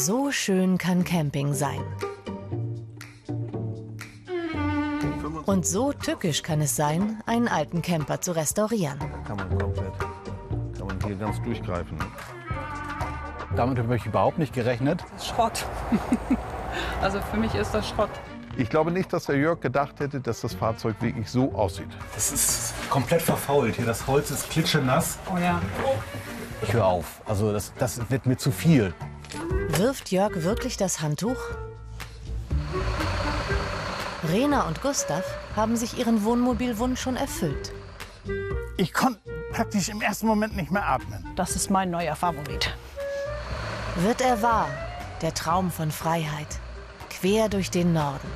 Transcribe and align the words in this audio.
So 0.00 0.30
schön 0.30 0.78
kann 0.78 1.02
Camping 1.02 1.54
sein. 1.54 1.80
Und 5.44 5.66
so 5.66 5.92
tückisch 5.92 6.44
kann 6.44 6.60
es 6.60 6.76
sein, 6.76 7.20
einen 7.26 7.48
alten 7.48 7.82
Camper 7.82 8.20
zu 8.20 8.30
restaurieren. 8.30 9.00
Kann 9.26 9.36
man 9.36 9.58
komplett, 9.58 9.92
kann 10.78 10.86
man 10.86 11.00
hier 11.04 11.16
ganz 11.16 11.42
durchgreifen. 11.42 11.98
Damit 13.56 13.78
habe 13.78 13.96
ich 13.96 14.06
überhaupt 14.06 14.38
nicht 14.38 14.54
gerechnet. 14.54 15.04
Schrott. 15.20 15.66
also 17.02 17.20
für 17.20 17.36
mich 17.36 17.52
ist 17.56 17.74
das 17.74 17.88
Schrott. 17.88 18.10
Ich 18.56 18.70
glaube 18.70 18.92
nicht, 18.92 19.12
dass 19.12 19.24
der 19.24 19.36
Jörg 19.36 19.58
gedacht 19.58 19.98
hätte, 19.98 20.20
dass 20.20 20.42
das 20.42 20.54
Fahrzeug 20.54 20.94
wirklich 21.00 21.28
so 21.28 21.52
aussieht. 21.54 21.90
Das 22.14 22.30
ist 22.30 22.72
komplett 22.88 23.22
verfault 23.22 23.74
hier. 23.74 23.84
Das 23.84 24.06
Holz 24.06 24.30
ist 24.30 24.48
klitschenass. 24.48 25.18
Oh 25.34 25.38
ja. 25.38 25.60
Ich 26.62 26.72
höre 26.72 26.86
auf. 26.86 27.20
Also 27.26 27.52
das, 27.52 27.72
das 27.78 28.08
wird 28.08 28.26
mir 28.26 28.36
zu 28.36 28.52
viel. 28.52 28.94
Wirft 29.78 30.10
Jörg 30.10 30.42
wirklich 30.42 30.76
das 30.76 31.02
Handtuch? 31.02 31.38
Rena 34.28 34.66
und 34.66 34.82
Gustav 34.82 35.22
haben 35.54 35.76
sich 35.76 35.96
ihren 35.96 36.24
Wohnmobilwunsch 36.24 37.00
schon 37.00 37.14
erfüllt. 37.14 37.72
Ich 38.76 38.92
konnte 38.92 39.20
praktisch 39.52 39.88
im 39.88 40.00
ersten 40.00 40.26
Moment 40.26 40.56
nicht 40.56 40.72
mehr 40.72 40.84
atmen. 40.84 41.24
Das 41.36 41.54
ist 41.54 41.70
mein 41.70 41.92
neuer 41.92 42.16
Favorit. 42.16 42.74
Wird 43.98 44.20
er 44.20 44.42
wahr, 44.42 44.68
der 45.22 45.32
Traum 45.32 45.70
von 45.70 45.92
Freiheit, 45.92 46.58
quer 47.08 47.48
durch 47.48 47.70
den 47.70 47.92
Norden. 47.92 48.28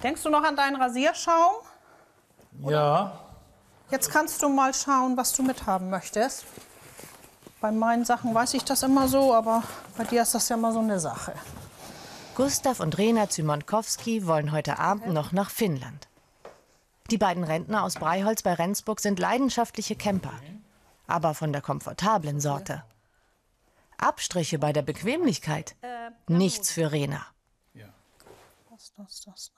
Denkst 0.00 0.22
du 0.22 0.30
noch 0.30 0.44
an 0.44 0.54
deinen 0.54 0.76
Rasierschaum? 0.76 1.67
Ja. 2.66 3.18
Jetzt 3.90 4.10
kannst 4.10 4.42
du 4.42 4.48
mal 4.48 4.74
schauen, 4.74 5.16
was 5.16 5.32
du 5.32 5.42
mithaben 5.42 5.90
möchtest. 5.90 6.44
Bei 7.60 7.72
meinen 7.72 8.04
Sachen 8.04 8.34
weiß 8.34 8.54
ich 8.54 8.64
das 8.64 8.82
immer 8.82 9.08
so, 9.08 9.34
aber 9.34 9.62
bei 9.96 10.04
dir 10.04 10.22
ist 10.22 10.34
das 10.34 10.48
ja 10.48 10.56
immer 10.56 10.72
so 10.72 10.80
eine 10.80 11.00
Sache. 11.00 11.34
Gustav 12.34 12.80
und 12.80 12.98
Rena 12.98 13.28
Zymonkowski 13.28 14.26
wollen 14.26 14.52
heute 14.52 14.78
Abend 14.78 15.08
noch 15.08 15.32
nach 15.32 15.50
Finnland. 15.50 16.06
Die 17.10 17.18
beiden 17.18 17.42
Rentner 17.42 17.82
aus 17.82 17.94
Breiholz 17.94 18.42
bei 18.42 18.54
Rendsburg 18.54 19.00
sind 19.00 19.18
leidenschaftliche 19.18 19.96
Camper, 19.96 20.34
aber 21.06 21.34
von 21.34 21.52
der 21.52 21.62
komfortablen 21.62 22.40
Sorte. 22.40 22.84
Abstriche 23.96 24.58
bei 24.58 24.72
der 24.72 24.82
Bequemlichkeit? 24.82 25.74
Nichts 26.28 26.70
für 26.70 26.92
Rena. 26.92 27.26
Das, 28.70 28.92
das, 28.96 29.24
das, 29.24 29.24
das. 29.24 29.57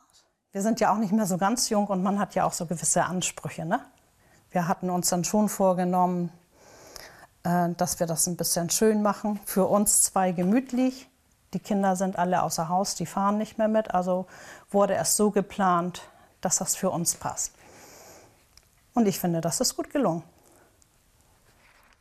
Wir 0.52 0.62
sind 0.62 0.80
ja 0.80 0.92
auch 0.92 0.98
nicht 0.98 1.12
mehr 1.12 1.26
so 1.26 1.38
ganz 1.38 1.68
jung 1.68 1.86
und 1.86 2.02
man 2.02 2.18
hat 2.18 2.34
ja 2.34 2.44
auch 2.44 2.52
so 2.52 2.66
gewisse 2.66 3.04
Ansprüche. 3.04 3.64
Ne? 3.64 3.80
Wir 4.50 4.66
hatten 4.66 4.90
uns 4.90 5.08
dann 5.08 5.22
schon 5.22 5.48
vorgenommen, 5.48 6.32
äh, 7.44 7.68
dass 7.76 8.00
wir 8.00 8.06
das 8.08 8.26
ein 8.26 8.36
bisschen 8.36 8.68
schön 8.68 9.00
machen. 9.00 9.38
Für 9.44 9.66
uns 9.66 10.02
zwei 10.02 10.32
gemütlich. 10.32 11.08
Die 11.54 11.60
Kinder 11.60 11.94
sind 11.94 12.18
alle 12.18 12.42
außer 12.42 12.68
Haus, 12.68 12.96
die 12.96 13.06
fahren 13.06 13.38
nicht 13.38 13.58
mehr 13.58 13.68
mit. 13.68 13.94
Also 13.94 14.26
wurde 14.70 14.96
es 14.96 15.16
so 15.16 15.30
geplant, 15.30 16.02
dass 16.40 16.58
das 16.58 16.74
für 16.74 16.90
uns 16.90 17.14
passt. 17.14 17.52
Und 18.92 19.06
ich 19.06 19.20
finde, 19.20 19.40
das 19.40 19.60
ist 19.60 19.76
gut 19.76 19.90
gelungen. 19.90 20.24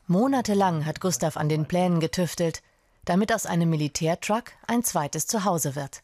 Monatelang 0.08 0.88
hat 0.88 1.02
Gustav 1.02 1.38
an 1.38 1.50
den 1.50 1.68
Plänen 1.68 2.00
getüftelt, 2.00 2.64
damit 3.06 3.32
aus 3.32 3.46
einem 3.46 3.70
Militärtruck 3.70 4.46
ein 4.66 4.84
zweites 4.84 5.28
Zuhause 5.28 5.76
wird. 5.76 6.02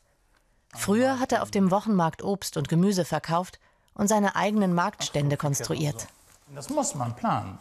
Früher 0.73 1.19
hat 1.19 1.31
er 1.31 1.41
auf 1.41 1.51
dem 1.51 1.71
Wochenmarkt 1.71 2.23
Obst 2.23 2.57
und 2.57 2.69
Gemüse 2.69 3.05
verkauft 3.05 3.59
und 3.93 4.07
seine 4.07 4.35
eigenen 4.35 4.73
Marktstände 4.73 5.37
konstruiert. 5.37 6.07
Das 6.53 6.69
muss 6.69 6.95
man 6.95 7.15
planen. 7.15 7.57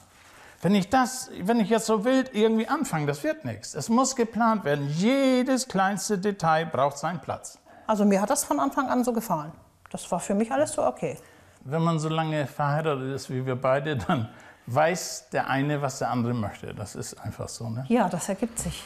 Wenn 0.63 0.75
ich 0.75 0.89
das, 0.89 1.31
wenn 1.43 1.61
ich 1.61 1.69
jetzt 1.69 1.87
so 1.87 2.05
wild 2.05 2.35
irgendwie 2.35 2.67
anfange, 2.67 3.07
das 3.07 3.23
wird 3.23 3.45
nichts. 3.45 3.75
Es 3.75 3.89
muss 3.89 4.17
geplant 4.17 4.65
werden. 4.65 4.89
Jedes 4.89 5.69
kleinste 5.69 6.19
Detail 6.19 6.65
braucht 6.67 6.97
seinen 6.97 7.21
Platz. 7.21 7.59
Also 7.87 8.05
mir 8.05 8.21
hat 8.21 8.31
das 8.31 8.45
von 8.45 8.59
Anfang 8.59 8.89
an 8.89 9.05
so 9.05 9.13
gefallen. 9.13 9.53
Das 9.91 10.11
war 10.11 10.21
für 10.21 10.35
mich 10.35 10.51
alles 10.51 10.73
so 10.73 10.83
okay. 10.83 11.19
Wenn 11.61 11.83
man 11.83 11.99
so 11.99 12.09
lange 12.09 12.47
verheiratet 12.47 13.15
ist 13.15 13.31
wie 13.31 13.45
wir 13.45 13.57
beide, 13.57 13.97
dann 13.97 14.29
weiß 14.67 15.29
der 15.31 15.49
eine, 15.49 15.83
was 15.83 15.99
der 15.99 16.11
andere 16.11 16.35
möchte. 16.35 16.75
Das 16.75 16.95
ist 16.95 17.15
einfach 17.15 17.49
so. 17.49 17.69
Ne? 17.69 17.85
Ja, 17.89 18.09
das 18.09 18.29
ergibt 18.29 18.59
sich. 18.59 18.83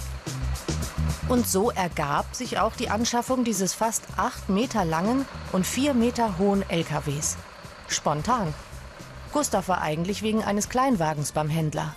Und 1.28 1.47
so 1.47 1.71
ergab 1.71 2.34
sich 2.34 2.59
auch 2.59 2.75
die 2.75 2.91
Anschaffung 2.91 3.44
dieses 3.44 3.75
fast 3.75 4.05
acht 4.17 4.49
Meter 4.49 4.84
langen 4.84 5.27
und 5.53 5.67
vier 5.67 5.94
Meter 5.94 6.38
hohen 6.38 6.69
LKWs. 6.69 7.37
Spontan. 7.88 8.53
Gustav 9.33 9.69
war 9.69 9.83
eigentlich 9.83 10.22
wegen 10.22 10.43
eines 10.43 10.69
Kleinwagens 10.69 11.33
beim 11.33 11.49
Händler. 11.49 11.94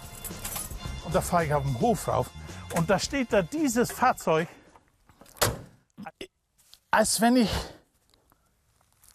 Und 1.06 1.16
da 1.16 1.22
fahre 1.22 1.46
ich 1.46 1.54
auf 1.54 1.64
den 1.64 1.80
Hof 1.80 2.08
rauf. 2.08 2.30
Und 2.76 2.90
da 2.90 3.00
steht 3.00 3.34
da 3.34 3.42
dieses 3.42 3.92
Fahrzeug, 3.92 4.48
als 6.90 7.22
wenn 7.22 7.38
ich, 7.38 7.50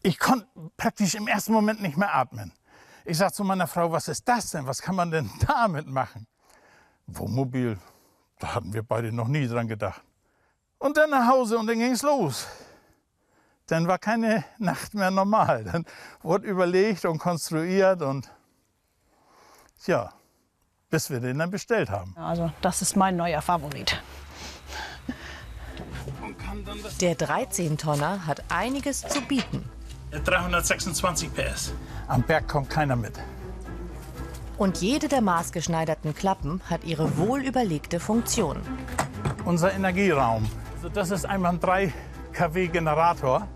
ich 0.03 0.19
konnte 0.19 0.47
praktisch 0.77 1.15
im 1.15 1.29
ersten 1.29 1.53
Moment 1.53 1.83
nicht 1.83 1.97
mehr 1.97 2.15
atmen. 2.15 2.53
Ich 3.09 3.19
sage 3.19 3.33
zu 3.33 3.45
meiner 3.45 3.69
Frau, 3.69 3.93
was 3.93 4.09
ist 4.09 4.29
das 4.29 4.51
denn? 4.51 4.67
Was 4.67 4.83
kann 4.83 4.97
man 4.97 5.11
denn 5.13 5.31
damit 5.47 5.87
machen? 5.87 6.27
Wohnmobil, 7.07 7.79
da 8.41 8.55
hatten 8.57 8.73
wir 8.73 8.83
beide 8.83 9.13
noch 9.13 9.29
nie 9.29 9.47
dran 9.47 9.69
gedacht. 9.69 10.03
Und 10.79 10.97
dann 10.97 11.11
nach 11.11 11.29
Hause 11.29 11.57
und 11.57 11.69
dann 11.69 11.79
ging 11.79 11.93
es 11.93 12.03
los. 12.03 12.47
Dann 13.69 13.87
war 13.87 13.99
keine 13.99 14.45
Nacht 14.59 14.93
mehr 14.95 15.13
normal. 15.13 15.65
Dann 15.65 15.85
wurde 16.23 16.49
überlegt 16.49 17.05
und 17.05 17.19
konstruiert 17.19 18.03
und 18.03 18.29
ja, 19.87 20.13
bis 20.91 21.09
wir 21.09 21.21
den 21.21 21.39
dann 21.39 21.51
bestellt 21.51 21.91
haben. 21.91 22.13
Also 22.17 22.51
das 22.61 22.83
ist 22.83 22.97
mein 22.97 23.17
neuer 23.17 23.41
Favorit. 23.41 24.03
Der 27.01 27.17
13-Tonner 27.17 28.27
hat 28.27 28.43
einiges 28.51 29.03
zu 29.03 29.21
bieten. 29.21 29.69
326 30.11 31.35
PS. 31.35 31.73
Am 32.09 32.23
Berg 32.23 32.49
kommt 32.49 32.71
keiner 32.71 32.97
mit. 32.97 33.19
Und 34.59 34.79
jede 34.79 35.09
der 35.09 35.21
maßgeschneiderten 35.21 36.15
Klappen 36.15 36.63
hat 36.71 36.85
ihre 36.85 37.19
wohlüberlegte 37.19 38.01
Funktion. 38.01 38.59
Unser 39.45 39.73
Energieraum. 39.73 40.49
Also 40.77 40.89
das 40.89 41.11
ist 41.11 41.27
einmal 41.27 41.53
ein 41.53 41.61
3 41.61 41.93
kW 42.33 42.69
Generator. 42.69 43.47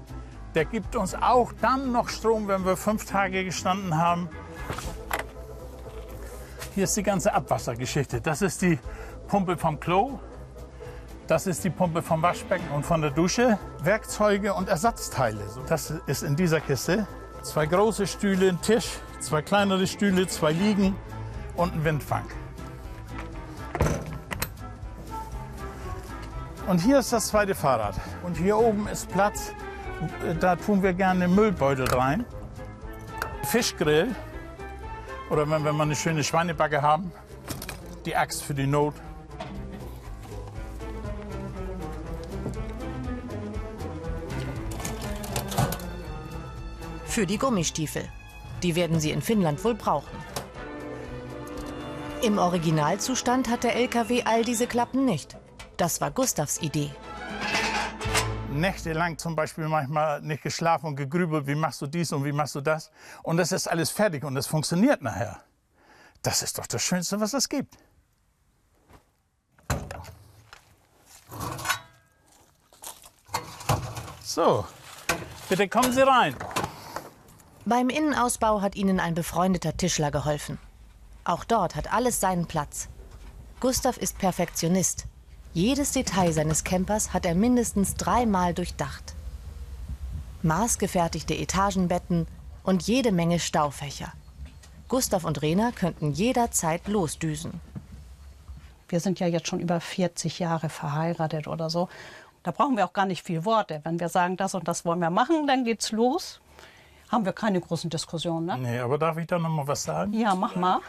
Der 0.55 0.65
gibt 0.65 0.97
uns 0.97 1.15
auch 1.15 1.53
dann 1.61 1.93
noch 1.93 2.09
Strom, 2.09 2.49
wenn 2.49 2.65
wir 2.65 2.77
fünf 2.77 3.07
Tage 3.07 3.45
gestanden 3.45 3.97
haben. 3.97 4.29
Hier 6.75 6.85
ist 6.85 6.97
die 6.97 7.03
ganze 7.03 7.33
Abwassergeschichte. 7.33 8.21
Das 8.21 8.43
ist 8.43 8.63
die 8.63 8.79
Pumpe 9.29 9.57
vom 9.57 9.81
Klo. 9.81 10.19
Das 11.31 11.47
ist 11.47 11.63
die 11.63 11.71
Pumpe 11.71 12.03
vom 12.03 12.23
Waschbecken 12.23 12.69
und 12.75 12.85
von 12.85 13.03
der 13.03 13.13
Dusche. 13.13 13.57
Werkzeuge 13.85 14.53
und 14.53 14.69
Ersatzteile. 14.69 15.39
Das 15.69 15.95
ist 16.07 16.25
in 16.25 16.35
dieser 16.35 16.61
Kiste. 16.61 17.07
Zwei 17.43 17.67
große 17.67 18.09
Stühle, 18.09 18.49
ein 18.49 18.61
Tisch, 18.63 18.99
zwei 19.21 19.41
kleinere 19.41 19.87
Stühle, 19.87 20.27
zwei 20.27 20.51
Liegen 20.51 20.97
und 21.55 21.73
ein 21.73 21.85
Windfang. 21.85 22.25
Und 26.67 26.81
hier 26.81 26.99
ist 26.99 27.13
das 27.13 27.29
zweite 27.29 27.55
Fahrrad. 27.55 27.95
Und 28.25 28.37
hier 28.37 28.59
oben 28.59 28.89
ist 28.89 29.09
Platz. 29.09 29.53
Da 30.41 30.57
tun 30.57 30.83
wir 30.83 30.95
gerne 30.95 31.29
Müllbeutel 31.29 31.87
rein. 31.95 32.25
Fischgrill. 33.45 34.17
Oder 35.31 35.49
wenn 35.49 35.65
wir 35.65 35.73
mal 35.73 35.85
eine 35.85 35.95
schöne 35.95 36.25
Schweinebacke 36.25 36.83
haben. 36.83 37.13
Die 38.05 38.17
Axt 38.17 38.43
für 38.43 38.55
die 38.55 38.67
Not. 38.67 38.95
Für 47.21 47.27
die 47.27 47.37
Gummistiefel. 47.37 48.09
Die 48.63 48.75
werden 48.75 48.99
sie 48.99 49.11
in 49.11 49.21
Finnland 49.21 49.63
wohl 49.63 49.75
brauchen. 49.75 50.17
Im 52.23 52.39
Originalzustand 52.39 53.51
hat 53.51 53.63
der 53.63 53.77
LKW 53.77 54.23
all 54.25 54.43
diese 54.43 54.67
Klappen 54.67 55.05
nicht. 55.05 55.37
Das 55.77 56.01
war 56.01 56.11
Gustavs 56.11 56.63
Idee. 56.63 56.91
nächtelang 58.51 59.19
zum 59.19 59.37
Beispiel 59.37 59.69
manchmal 59.69 60.23
nicht 60.23 60.43
geschlafen 60.43 60.87
und 60.87 60.97
gegrübelt, 60.97 61.47
wie 61.47 61.55
machst 61.55 61.83
du 61.83 61.87
dies 61.87 62.11
und 62.11 62.25
wie 62.25 62.33
machst 62.33 62.55
du 62.55 62.63
das. 62.63 62.91
Und 63.23 63.37
das 63.37 63.53
ist 63.53 63.69
alles 63.69 63.91
fertig 63.91 64.25
und 64.25 64.35
es 64.39 64.47
funktioniert 64.47 65.03
nachher. 65.03 65.43
Das 66.23 66.43
ist 66.43 66.57
doch 66.57 66.67
das 66.67 66.83
Schönste, 66.83 67.21
was 67.21 67.35
es 67.35 67.51
gibt. 67.51 67.77
So, 74.23 74.65
bitte 75.51 75.69
kommen 75.69 75.93
Sie 75.93 76.01
rein. 76.01 76.35
Beim 77.67 77.91
Innenausbau 77.91 78.63
hat 78.63 78.75
ihnen 78.75 79.01
ein 79.01 79.15
befreundeter 79.15 79.77
Tischler 79.77 80.11
geholfen. 80.11 80.59
Auch 81.25 81.45
dort 81.45 81.77
hat 81.77 81.93
alles 81.93 82.19
seinen 82.19 82.47
Platz. 82.47 82.89
Gustav 83.61 83.99
ist 83.99 84.19
Perfektionist. 84.19 85.05
Jedes 85.53 85.93
Detail 85.93 86.33
seines 86.33 86.65
Campers 86.65 87.13
hat 87.13 87.27
er 87.27 87.35
mindestens 87.35 87.97
dreimal 87.97 88.55
durchdacht. 88.55 89.15
Maßgefertigte 90.43 91.35
Etagenbetten 91.35 92.27
und 92.63 92.85
jede 92.85 93.13
Menge 93.13 93.39
Staufächer. 93.39 94.13
Gustav 94.89 95.25
und 95.25 95.43
Rena 95.43 95.71
könnten 95.73 96.13
jederzeit 96.13 96.89
losdüsen. 96.89 97.61
Wir 98.89 99.01
sind 99.01 99.21
ja 99.21 99.27
jetzt 99.27 99.49
schon 99.49 99.61
über 99.61 99.81
40 99.81 100.39
Jahre 100.39 100.71
verheiratet 100.71 101.47
oder 101.47 101.69
so. 101.69 101.91
Da 102.43 102.53
brauchen 102.53 102.79
wir 102.79 102.87
auch 102.87 102.95
gar 102.95 103.07
nicht 103.07 103.23
viel 103.23 103.45
Worte. 103.45 103.83
Wenn 103.85 104.01
wir 104.01 104.09
sagen, 104.09 104.39
das 104.39 104.55
und 104.55 104.67
das 104.67 104.87
wollen 104.87 105.01
wir 105.01 105.11
machen, 105.11 105.47
dann 105.47 105.65
geht's 105.65 105.93
los. 105.93 106.41
Haben 107.11 107.25
wir 107.25 107.33
keine 107.33 107.61
großen 107.61 107.91
Diskussionen, 107.91 108.47
ne? 108.47 108.59
Nee, 108.59 108.79
aber 108.79 108.97
darf 108.97 109.17
ich 109.17 109.27
da 109.27 109.39
noch 109.39 109.49
mal 109.49 109.67
was 109.67 109.83
sagen? 109.83 110.13
Ja, 110.13 110.35
mach 110.37 110.55
mal. 110.55 110.81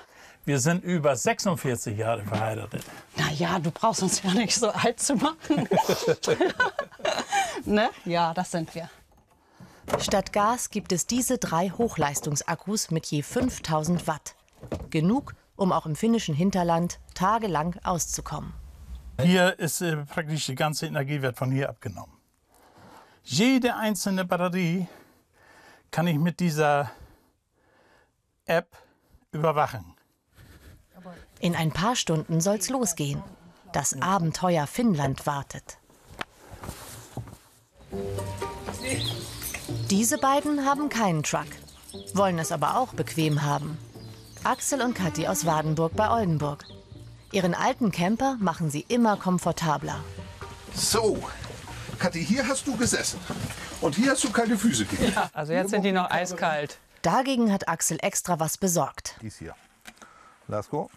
Wir 0.46 0.60
sind 0.60 0.84
über 0.84 1.16
46 1.16 1.98
Jahre 1.98 2.24
verheiratet. 2.24 2.84
Na 3.18 3.32
ja, 3.32 3.58
du 3.58 3.72
brauchst 3.72 4.04
uns 4.04 4.22
ja 4.22 4.32
nicht 4.34 4.56
so 4.56 4.70
alt 4.70 5.00
zu 5.00 5.16
machen. 5.16 5.68
ne? 7.66 7.90
Ja, 8.06 8.34
das 8.36 8.52
sind 8.52 8.74
wir. 8.76 8.90
Statt 10.00 10.32
Gas 10.32 10.70
gibt 10.70 10.92
es 10.92 11.08
diese 11.08 11.40
drei 11.40 11.70
Hochleistungsakkus 11.70 12.92
mit 12.92 13.08
je 13.08 13.24
5000 13.24 14.08
Watt. 14.08 14.36
Genug, 14.92 15.34
um 15.56 15.72
auch 15.72 15.88
im 15.88 15.96
finnischen 15.96 16.36
Hinterland 16.36 17.00
tagelang 17.16 17.76
auszukommen. 17.84 18.54
Hier 19.20 19.58
ist 19.60 19.82
äh, 19.82 19.98
praktisch 19.98 20.46
die 20.46 20.56
ganze 20.56 20.86
Energie 20.86 21.22
wird 21.22 21.38
von 21.38 21.52
hier 21.52 21.70
abgenommen. 21.70 22.16
Jede 23.24 23.76
einzelne 23.76 24.26
Batterie 24.26 24.88
kann 25.92 26.08
ich 26.08 26.18
mit 26.18 26.40
dieser 26.40 26.92
App 28.46 28.76
überwachen. 29.32 29.94
In 31.40 31.56
ein 31.56 31.72
paar 31.72 31.96
Stunden 31.96 32.42
soll's 32.42 32.70
losgehen. 32.70 33.22
Das 33.74 34.02
Abenteuer 34.02 34.68
Finnland 34.68 35.26
wartet. 35.26 35.78
Diese 39.90 40.18
beiden 40.18 40.66
haben 40.66 40.90
keinen 40.90 41.24
Truck, 41.24 41.48
wollen 42.14 42.40
es 42.40 42.52
aber 42.52 42.78
auch 42.78 42.94
bequem 42.94 43.42
haben. 43.42 43.78
Axel 44.44 44.82
und 44.82 44.94
Kathi 44.94 45.28
aus 45.28 45.46
Wadenburg 45.46 45.96
bei 45.96 46.10
Oldenburg. 46.10 46.66
Ihren 47.32 47.54
alten 47.54 47.92
Camper 47.92 48.38
machen 48.40 48.70
sie 48.70 48.86
immer 48.88 49.18
komfortabler. 49.18 50.04
So, 50.74 51.22
Kathi, 52.00 52.24
hier 52.26 52.48
hast 52.48 52.68
du 52.68 52.76
gesessen. 52.76 53.20
Und 53.82 53.96
hier 53.96 54.12
hast 54.12 54.24
du 54.24 54.32
kalte 54.32 54.58
Füße 54.58 54.86
gekriegt. 54.86 55.18
Also 55.34 55.54
jetzt 55.54 55.72
sind 55.72 55.84
die 55.84 55.92
noch 55.92 56.10
eiskalt. 56.10 56.78
Dagegen 57.02 57.52
hat 57.52 57.68
Axel 57.68 57.98
extra 58.02 58.40
was 58.40 58.58
besorgt. 58.58 59.16
Dies 59.22 59.38
hier. 59.40 59.56
Lasko. 60.48 60.90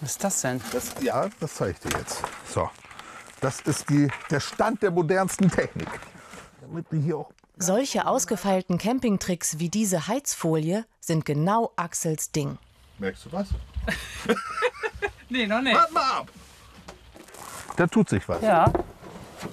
Was 0.00 0.12
ist 0.12 0.24
das 0.24 0.40
denn? 0.40 0.60
Das, 0.72 0.94
ja, 1.02 1.28
das 1.38 1.54
zeige 1.54 1.72
ich 1.72 1.78
dir 1.80 1.98
jetzt. 1.98 2.22
So, 2.52 2.70
das 3.40 3.60
ist 3.60 3.88
die, 3.90 4.08
der 4.30 4.40
Stand 4.40 4.82
der 4.82 4.90
modernsten 4.90 5.50
Technik. 5.50 5.88
Damit 6.62 6.86
du 6.90 6.96
hier 6.96 7.18
auch 7.18 7.30
Solche 7.58 8.06
ausgefeilten 8.06 8.78
Campingtricks 8.78 9.58
wie 9.58 9.68
diese 9.68 10.08
Heizfolie 10.08 10.84
sind 11.00 11.24
genau 11.24 11.72
Axels 11.76 12.30
Ding. 12.32 12.58
Merkst 12.98 13.26
du 13.26 13.32
was? 13.32 13.48
Nee, 15.28 15.44
noch 15.48 15.60
nicht. 15.60 15.74
Warte 15.74 15.92
mal 15.92 16.18
ab! 16.20 16.28
Da 17.76 17.88
tut 17.88 18.08
sich 18.08 18.28
was. 18.28 18.40
Ja, 18.42 18.72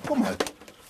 Komm 0.07 0.19
mal. 0.19 0.35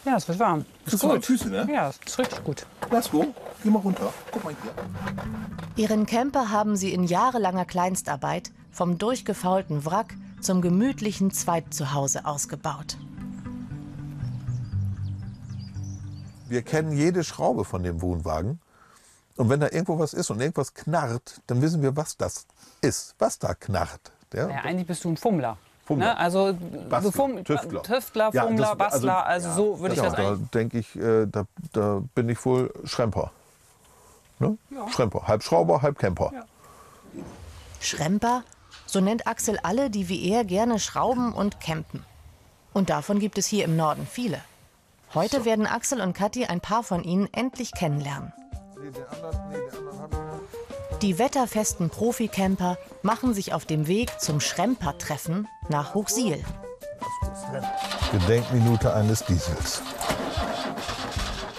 Ja, 0.05 0.17
es 0.17 0.27
wird 0.27 0.39
warm. 0.39 0.65
Das 0.85 0.99
sind 0.99 1.09
halt 1.09 1.25
Füße, 1.25 1.49
ne? 1.49 1.67
Ja, 1.71 1.89
es 1.89 1.99
ist 2.05 2.19
richtig 2.19 2.43
gut. 2.43 2.65
Lasko, 2.91 3.33
geh 3.63 3.69
mal 3.69 3.79
runter. 3.79 4.13
Guck 4.31 4.43
mal 4.43 4.55
hier. 4.61 5.83
Ihren 5.83 6.05
Camper 6.05 6.51
haben 6.51 6.75
sie 6.75 6.93
in 6.93 7.03
jahrelanger 7.03 7.65
Kleinstarbeit 7.65 8.51
vom 8.71 8.97
durchgefaulten 8.97 9.85
Wrack 9.85 10.15
zum 10.41 10.61
gemütlichen 10.61 11.31
Zweitzuhause 11.31 12.25
ausgebaut. 12.25 12.97
Wir 16.49 16.61
kennen 16.61 16.91
jede 16.91 17.23
Schraube 17.23 17.65
von 17.65 17.83
dem 17.83 18.01
Wohnwagen. 18.01 18.59
Und 19.35 19.49
wenn 19.49 19.59
da 19.59 19.67
irgendwo 19.71 19.97
was 19.97 20.13
ist 20.13 20.29
und 20.29 20.39
irgendwas 20.39 20.73
knarrt, 20.73 21.41
dann 21.47 21.61
wissen 21.61 21.81
wir, 21.81 21.95
was 21.95 22.17
das 22.17 22.45
ist, 22.81 23.15
was 23.17 23.39
da 23.39 23.55
knarrt. 23.55 24.11
Ja? 24.33 24.49
Ja, 24.49 24.57
eigentlich 24.57 24.85
bist 24.85 25.03
du 25.03 25.09
ein 25.09 25.17
Fummler. 25.17 25.57
Fummler. 25.85 26.05
Ne? 26.05 26.17
Also 26.17 26.55
Bastler, 26.89 27.01
du 27.01 27.11
Fumm, 27.17 27.43
Tüftler. 27.43 27.83
Tüftler, 27.83 28.29
Ja, 28.33 28.43
Fummler, 28.43 28.67
das- 28.69 28.77
Bastler, 28.77 29.25
also, 29.25 29.47
ja, 29.49 29.53
so 29.55 29.79
würde 29.79 29.95
ich 29.95 29.97
ja, 30.01 30.05
das 30.05 30.15
da 30.15 30.29
eigentlich. 30.31 30.49
denke 30.51 30.79
ich, 30.79 30.95
äh, 30.95 31.25
da, 31.27 31.45
da 31.73 32.01
bin 32.15 32.29
ich 32.29 32.43
wohl 32.45 32.73
Schremper. 32.85 33.31
Ne? 34.39 34.57
Schremper, 34.91 35.27
halb 35.27 35.43
Schrauber, 35.43 35.81
halb 35.81 35.99
Camper. 35.99 36.31
Schremper, 37.79 38.43
so 38.85 38.99
nennt 39.01 39.27
Axel 39.27 39.59
alle, 39.63 39.89
die 39.89 40.09
wie 40.09 40.29
er 40.31 40.43
gerne 40.45 40.79
schrauben 40.79 41.33
und 41.33 41.59
campen. 41.59 42.03
Und 42.73 42.89
davon 42.89 43.19
gibt 43.19 43.37
es 43.37 43.45
hier 43.45 43.65
im 43.65 43.75
Norden 43.75 44.07
viele. 44.09 44.39
Heute 45.13 45.45
werden 45.45 45.67
Axel 45.67 46.01
und 46.01 46.13
Kathi 46.13 46.45
ein 46.45 46.59
paar 46.61 46.81
von 46.83 47.03
ihnen 47.03 47.27
endlich 47.33 47.71
kennenlernen. 47.73 48.33
Die 51.03 51.19
wetterfesten 51.19 51.89
Profi-Camper 51.89 52.77
machen 53.01 53.33
sich 53.33 53.53
auf 53.53 53.65
dem 53.65 53.87
Weg 53.87 54.21
zum 54.21 54.39
Schremper-Treffen 54.39 55.49
nach 55.67 55.93
Hochsiel. 55.93 56.41
Gedenkminute 58.13 58.93
eines 58.93 59.25
Diesels. 59.25 59.81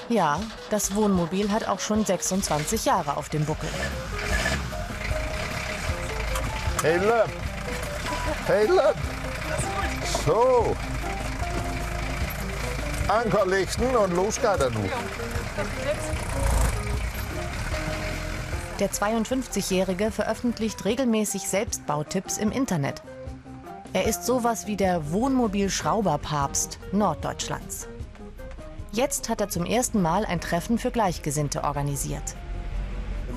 Ja, 0.08 0.40
das 0.70 0.94
Wohnmobil 0.94 1.50
hat 1.50 1.68
auch 1.68 1.80
schon 1.80 2.06
26 2.06 2.86
Jahre 2.86 3.18
auf 3.18 3.28
dem 3.28 3.44
Buckel. 3.44 3.68
Hey 6.80 6.96
Löb! 6.96 7.28
Hey 8.46 8.66
Löb! 8.66 8.96
So. 10.24 10.74
Anker 13.08 13.44
lichten 13.44 13.94
und 13.94 14.16
los 14.16 14.36
geht 14.36 14.44
er 14.44 14.70
nun. 14.70 14.88
Der 18.80 18.90
52-Jährige 18.90 20.10
veröffentlicht 20.10 20.84
regelmäßig 20.84 21.48
Selbstbautipps 21.48 22.38
im 22.38 22.50
Internet. 22.50 23.02
Er 23.92 24.08
ist 24.08 24.26
sowas 24.26 24.66
wie 24.66 24.76
der 24.76 25.12
Wohnmobil-Schrauberpapst 25.12 26.80
Norddeutschlands. 26.90 27.86
Jetzt 28.90 29.28
hat 29.28 29.40
er 29.40 29.48
zum 29.48 29.64
ersten 29.64 30.02
Mal 30.02 30.24
ein 30.24 30.40
Treffen 30.40 30.78
für 30.78 30.90
Gleichgesinnte 30.90 31.62
organisiert. 31.62 32.34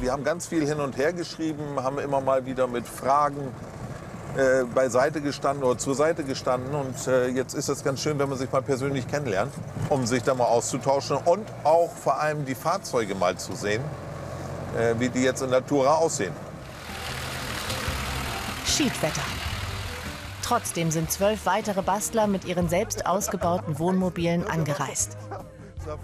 Wir 0.01 0.11
haben 0.11 0.23
ganz 0.23 0.47
viel 0.47 0.65
hin 0.65 0.79
und 0.79 0.97
her 0.97 1.13
geschrieben, 1.13 1.83
haben 1.83 1.99
immer 1.99 2.19
mal 2.19 2.47
wieder 2.47 2.65
mit 2.65 2.87
Fragen 2.87 3.51
äh, 4.35 4.63
beiseite 4.63 5.21
gestanden 5.21 5.63
oder 5.63 5.77
zur 5.77 5.93
Seite 5.93 6.23
gestanden. 6.23 6.73
Und 6.73 7.07
äh, 7.07 7.27
jetzt 7.27 7.53
ist 7.53 7.69
es 7.69 7.83
ganz 7.83 8.01
schön, 8.01 8.17
wenn 8.17 8.29
man 8.29 8.39
sich 8.39 8.51
mal 8.51 8.63
persönlich 8.63 9.07
kennenlernt, 9.07 9.53
um 9.89 10.07
sich 10.07 10.23
da 10.23 10.33
mal 10.33 10.45
auszutauschen 10.45 11.17
und 11.17 11.47
auch 11.63 11.91
vor 11.91 12.19
allem 12.19 12.45
die 12.45 12.55
Fahrzeuge 12.55 13.13
mal 13.13 13.37
zu 13.37 13.55
sehen, 13.55 13.83
wie 14.97 15.09
die 15.09 15.21
jetzt 15.21 15.41
in 15.41 15.49
der 15.51 15.65
Tura 15.65 15.95
aussehen. 15.95 16.33
Schiedwetter. 18.65 19.21
Trotzdem 20.43 20.91
sind 20.91 21.11
zwölf 21.11 21.45
weitere 21.45 21.81
Bastler 21.81 22.27
mit 22.27 22.45
ihren 22.45 22.69
selbst 22.69 23.05
ausgebauten 23.05 23.79
Wohnmobilen 23.79 24.45
angereist. 24.47 25.17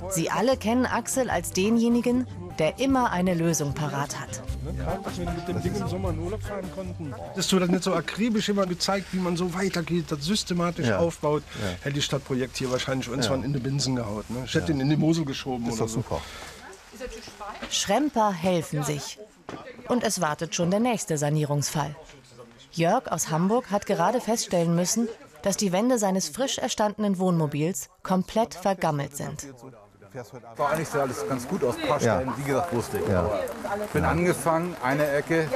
Sie 0.10 0.30
alle 0.30 0.56
kennen 0.58 0.86
Axel 0.86 1.30
als 1.30 1.52
denjenigen, 1.52 2.26
der 2.58 2.80
immer 2.80 3.12
eine 3.12 3.34
Lösung 3.34 3.74
parat 3.74 4.20
hat. 4.20 4.42
Als 5.04 5.18
wir 5.20 5.30
mit 5.30 5.48
dem 5.48 5.62
Ding 5.62 5.76
im 5.76 5.88
Sommer 5.88 6.10
in 6.12 6.20
Urlaub 6.20 6.42
fahren 6.42 6.70
konnten, 6.74 7.14
hast 7.36 7.52
du 7.52 7.60
das 7.60 7.70
nicht 7.70 7.84
so 7.84 7.94
akribisch 7.94 8.48
immer 8.50 8.66
gezeigt, 8.66 9.08
wie 9.12 9.18
man 9.20 9.36
so 9.36 9.54
weitergeht, 9.54 10.06
das 10.10 10.24
systematisch 10.24 10.88
Ja. 10.88 11.00
aufbaut. 11.00 11.44
Hätte 11.82 11.96
die 11.96 12.02
Stadtprojekt 12.02 12.56
hier 12.58 12.72
wahrscheinlich 12.72 13.10
uns 13.10 13.28
von 13.28 13.44
in 13.44 13.52
die 13.54 13.60
Binsen 13.60 13.96
gehaut. 13.98 14.30
Ne? 14.30 14.44
Ich 14.46 14.54
hätte 14.54 14.72
ihn 14.72 14.80
in 14.80 14.90
die 14.90 14.98
Mosel 14.98 15.26
geschoben 15.26 15.66
Ist 15.68 15.74
oder 15.74 15.82
doch 15.84 15.90
so. 15.90 15.96
super. 15.96 16.22
Schremper 17.70 18.32
helfen 18.32 18.84
sich. 18.84 19.20
Und 19.88 20.04
es 20.04 20.22
wartet 20.22 20.56
schon 20.56 20.72
der 20.72 20.80
nächste 20.80 21.18
Sanierungsfall. 21.18 21.96
Jörg 22.72 23.12
aus 23.12 23.30
Hamburg 23.30 23.70
hat 23.72 23.86
gerade 23.86 24.22
feststellen 24.22 24.76
müssen, 24.76 25.08
dass 25.44 25.58
die 25.58 25.72
Wände 25.72 26.00
seines 26.00 26.30
frisch 26.30 26.58
erstandenen 26.58 27.20
Wohnmobils 27.20 27.90
komplett 28.02 28.56
vergammelt 28.56 29.16
sind. 29.16 29.48
War 30.58 30.72
eigentlich 30.72 30.90
sah 30.90 31.02
alles 31.02 31.28
ganz 31.28 31.48
gut 31.48 31.64
aus. 31.64 31.76
Ein 31.76 31.88
paar 31.88 32.00
Stellen, 32.00 32.32
wie 32.38 32.44
gesagt, 32.44 32.74
wusste 32.74 33.00
ich. 33.00 33.16
Aber 33.16 33.40
Ich 33.84 33.92
bin 33.92 34.06
angefangen, 34.06 34.76
eine 34.84 35.10
Ecke. 35.10 35.48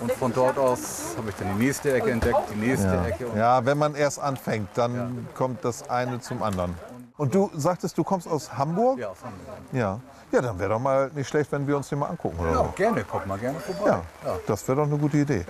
Und 0.00 0.12
von 0.12 0.32
dort 0.32 0.58
aus 0.58 1.14
habe 1.16 1.30
ich 1.30 1.36
dann 1.36 1.58
die 1.58 1.64
nächste 1.64 1.94
Ecke 1.94 2.10
entdeckt, 2.10 2.38
die 2.54 2.58
nächste 2.58 3.02
Ecke. 3.06 3.28
Und 3.28 3.38
Ja, 3.38 3.64
wenn 3.64 3.78
man 3.78 3.94
erst 3.94 4.20
anfängt, 4.20 4.68
dann 4.74 5.26
kommt 5.34 5.64
das 5.64 5.88
eine 5.88 6.20
zum 6.20 6.42
anderen. 6.42 6.74
Und 7.18 7.34
du 7.34 7.50
sagtest, 7.54 7.98
du 7.98 8.04
kommst 8.04 8.28
aus 8.28 8.56
Hamburg? 8.56 8.98
ja, 8.98 9.12
von, 9.12 9.30
Ja. 9.72 10.00
Ja, 10.30 10.40
dann 10.40 10.58
wäre 10.58 10.70
doch 10.70 10.78
mal 10.78 11.10
nicht 11.14 11.26
schlecht, 11.26 11.50
wenn 11.52 11.66
wir 11.66 11.76
uns 11.76 11.88
den 11.88 11.98
mal 11.98 12.06
angucken. 12.06 12.38
Oder 12.38 12.50
ja, 12.50 12.56
so. 12.58 12.72
gerne, 12.76 13.02
kommt 13.02 13.26
mal 13.26 13.38
gerne 13.38 13.58
vorbei. 13.58 14.02
Ja, 14.24 14.38
das 14.46 14.68
wäre 14.68 14.76
doch 14.76 14.86
eine 14.86 14.98
gute 14.98 15.16
Idee. 15.16 15.44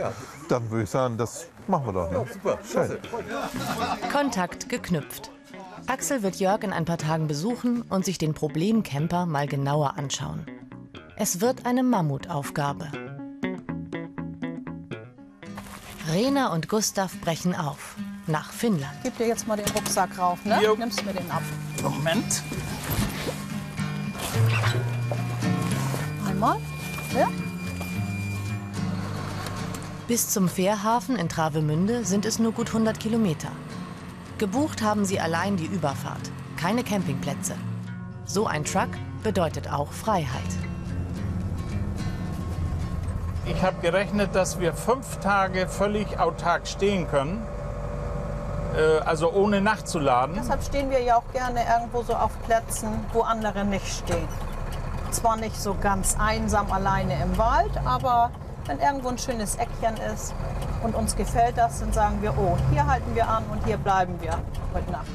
Dann 0.49 0.71
würde 0.71 0.85
ich 0.85 0.91
sagen, 0.91 1.19
das 1.19 1.47
machen 1.67 1.87
wir 1.87 1.93
doch. 1.93 2.11
Ne? 2.11 2.25
Super, 2.33 2.59
klasse. 2.59 2.99
Kontakt 4.11 4.69
geknüpft. 4.69 5.31
Axel 5.89 6.23
wird 6.23 6.37
Jörg 6.37 6.63
in 6.63 6.73
ein 6.73 6.85
paar 6.85 6.99
Tagen 6.99 7.27
besuchen 7.27 7.83
und 7.83 8.05
sich 8.05 8.19
den 8.19 8.35
Problemcamper 8.35 9.27
mal 9.27 9.47
genauer 9.47 9.99
anschauen. 9.99 10.47
Es 11.17 11.41
wird 11.41 11.67
eine 11.67 11.83
Mammutaufgabe. 11.83 12.91
Rena 16.11 16.53
und 16.53 16.69
Gustav 16.69 17.21
brechen 17.21 17.55
auf. 17.55 17.97
Nach 18.29 18.53
Finnland. 18.53 18.93
Gib 19.03 19.17
dir 19.17 19.27
jetzt 19.27 19.49
mal 19.49 19.57
den 19.57 19.69
Rucksack 19.71 20.19
rauf, 20.19 20.45
ne? 20.45 20.61
Jo. 20.63 20.77
Nimmst 20.77 21.05
mir 21.05 21.15
den 21.15 21.31
ab. 21.31 21.43
Moment. 21.83 22.43
Einmal. 26.27 26.59
Ja? 27.17 27.29
Bis 30.07 30.29
zum 30.29 30.49
Fährhafen 30.49 31.17
in 31.17 31.31
Travemünde 31.31 32.05
sind 32.05 32.27
es 32.27 32.39
nur 32.39 32.53
gut 32.53 32.69
100 32.69 33.01
Kilometer. 33.01 33.51
Gebucht 34.37 34.83
haben 34.83 35.07
sie 35.07 35.21
allein 35.21 35.57
die 35.57 35.67
Überfahrt, 35.67 36.31
keine 36.57 36.85
Campingplätze. 36.85 37.55
So 38.27 38.47
ein 38.47 38.65
Truck 38.65 38.91
bedeutet 39.23 39.73
auch 39.73 39.91
Freiheit. 39.91 40.29
Ich 43.47 43.63
habe 43.63 43.81
gerechnet, 43.81 44.35
dass 44.35 44.61
wir 44.61 44.75
fünf 44.75 45.17
Tage 45.21 45.67
völlig 45.67 46.19
autark 46.19 46.69
stehen 46.69 47.09
können, 47.09 47.43
äh, 48.79 49.01
also 49.01 49.33
ohne 49.33 49.61
nachzuladen. 49.61 50.37
Deshalb 50.39 50.63
stehen 50.63 50.91
wir 50.91 51.03
ja 51.03 51.17
auch 51.17 51.33
gerne 51.33 51.61
irgendwo 51.69 52.03
so 52.03 52.15
auf 52.15 52.31
Plätzen, 52.45 52.89
wo 53.13 53.23
andere 53.23 53.65
nicht 53.65 53.87
stehen. 53.87 54.29
Zwar 55.11 55.37
nicht 55.37 55.61
so 55.61 55.75
ganz 55.81 56.17
einsam 56.19 56.71
alleine 56.71 57.21
im 57.23 57.37
Wald, 57.39 57.73
aber 57.85 58.31
wenn 58.67 58.79
irgendwo 58.79 59.09
ein 59.09 59.19
schönes 59.19 59.57
Eckchen 59.57 59.97
ist 60.15 60.35
und 60.83 60.95
uns 60.95 61.17
gefällt 61.17 61.57
das, 61.57 61.81
dann 61.81 61.93
sagen 61.93 62.23
wir, 62.23 62.37
oh, 62.39 62.57
hier 62.71 62.87
halten 62.87 63.15
wir 63.15 63.27
an 63.29 63.45
und 63.51 63.65
hier 63.65 63.79
bleiben 63.79 64.15
wir 64.21 64.39
heute 64.75 64.91
Nacht. 64.93 65.07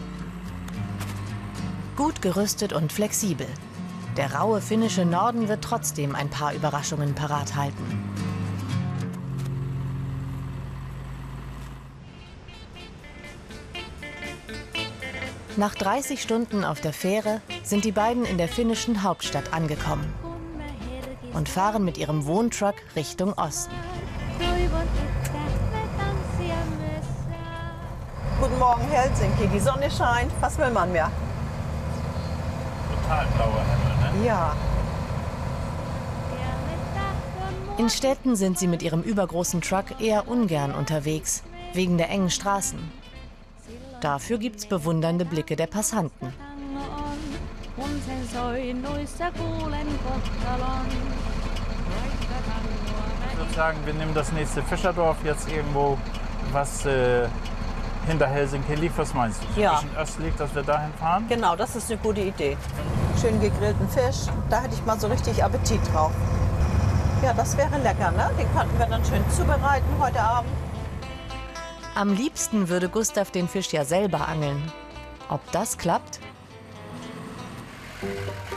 Gut 1.96 2.22
gerüstet 2.22 2.74
und 2.74 2.92
flexibel. 2.92 3.48
Der 4.18 4.34
raue 4.34 4.62
finnische 4.62 5.06
Norden 5.06 5.48
wird 5.48 5.64
trotzdem 5.64 6.16
ein 6.16 6.30
paar 6.30 6.54
Überraschungen 6.54 7.14
parat 7.14 7.56
halten. 7.56 8.13
Nach 15.56 15.76
30 15.76 16.20
Stunden 16.20 16.64
auf 16.64 16.82
der 16.82 16.94
Fähre 16.94 17.40
sind 17.64 17.86
die 17.86 17.92
beiden 17.92 18.26
in 18.26 18.40
der 18.40 18.48
finnischen 18.48 19.04
Hauptstadt 19.04 19.54
angekommen 19.54 20.12
und 21.34 21.48
fahren 21.48 21.86
mit 21.86 21.98
ihrem 22.00 22.26
Wohntruck 22.26 22.74
Richtung 22.96 23.34
Osten. 23.34 23.76
Guten 28.40 28.60
Morgen 28.60 28.88
Helsinki, 28.90 29.48
die 29.54 29.60
Sonne 29.60 29.92
scheint, 29.92 30.32
was 30.42 30.58
will 30.58 30.72
man 30.72 30.92
mehr? 30.92 31.12
Total 32.90 33.28
blauer 33.36 33.64
Himmel, 33.64 34.22
ne? 34.22 34.28
Ja, 34.28 34.56
In 37.78 37.90
Städten 37.90 38.36
sind 38.36 38.60
sie 38.60 38.68
mit 38.68 38.84
ihrem 38.84 39.02
übergroßen 39.02 39.62
Truck 39.62 40.00
eher 40.00 40.28
ungern 40.28 40.76
unterwegs, 40.76 41.44
wegen 41.74 41.98
der 41.98 42.10
engen 42.10 42.30
Straßen. 42.30 43.03
Dafür 44.04 44.38
gibt's 44.38 44.66
bewundernde 44.66 45.24
Blicke 45.24 45.56
der 45.56 45.68
Passanten. 45.68 46.34
Ich 53.32 53.38
würde 53.38 53.54
sagen, 53.56 53.78
wir 53.86 53.94
nehmen 53.94 54.14
das 54.14 54.34
nächste 54.34 54.62
Fischerdorf 54.62 55.16
jetzt 55.24 55.50
irgendwo, 55.50 55.98
was 56.52 56.86
äh, 56.86 57.30
hinter 58.06 58.28
Helsinki 58.28 58.76
liegt. 58.76 58.98
Was 58.98 59.14
meinst 59.14 59.42
du? 59.42 59.62
Ja. 59.62 59.78
Ein 59.78 59.86
bisschen 59.86 59.98
östlich, 59.98 60.36
dass 60.36 60.54
wir 60.54 60.64
dahin 60.64 60.92
fahren? 60.96 61.26
genau, 61.30 61.56
das 61.56 61.78
ist 61.78 61.90
eine 61.90 62.02
gute 62.02 62.20
Idee. 62.20 62.58
Schön 63.22 63.40
gegrillten 63.40 63.88
Fisch, 63.88 64.28
da 64.50 64.64
hätte 64.64 64.76
ich 64.76 64.86
mal 64.86 65.00
so 65.00 65.08
richtig 65.08 65.42
Appetit 65.42 65.80
drauf. 65.94 66.12
Ja, 67.24 67.32
das 67.34 67.56
wäre 67.56 67.78
lecker, 67.78 68.12
ne? 68.12 68.30
Den 68.38 68.54
könnten 68.54 68.78
wir 68.78 68.86
dann 68.86 69.06
schön 69.06 69.24
zubereiten 69.30 69.88
heute 69.98 70.20
Abend. 70.20 70.50
Am 71.96 72.12
liebsten 72.12 72.70
würde 72.70 72.90
Gustav 72.90 73.30
den 73.30 73.48
Fisch 73.48 73.72
ja 73.72 73.86
selber 73.86 74.28
angeln. 74.28 74.72
Ob 75.30 75.40
das 75.52 75.78
klappt? 75.78 76.20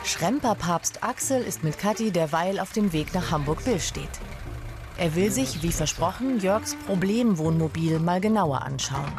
Schremperpapst 0.05 1.05
Axel 1.05 1.43
ist 1.43 1.63
mit 1.63 1.79
Kathi 1.79 2.11
derweil 2.11 2.59
auf 2.59 2.73
dem 2.73 2.95
Weg 2.95 3.13
nach 3.13 3.31
Hamburg-Billstedt. 3.31 4.09
Er 4.97 5.15
will 5.15 5.31
sich, 5.31 5.63
wie 5.63 5.73
versprochen, 5.73 6.41
Jörgs 6.41 6.75
Problemwohnmobil 6.87 7.99
mal 7.99 8.21
genauer 8.23 8.63
anschauen. 8.63 9.13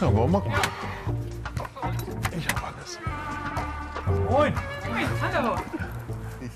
Ja, 0.00 0.14
wollen 0.14 0.16
wir 0.16 0.28
mal 0.28 0.40
gucken. 0.40 0.60
Ich 2.38 2.48
habe 2.48 2.66
alles. 2.66 2.98
Moin! 4.30 4.54
Hallo. 5.34 5.56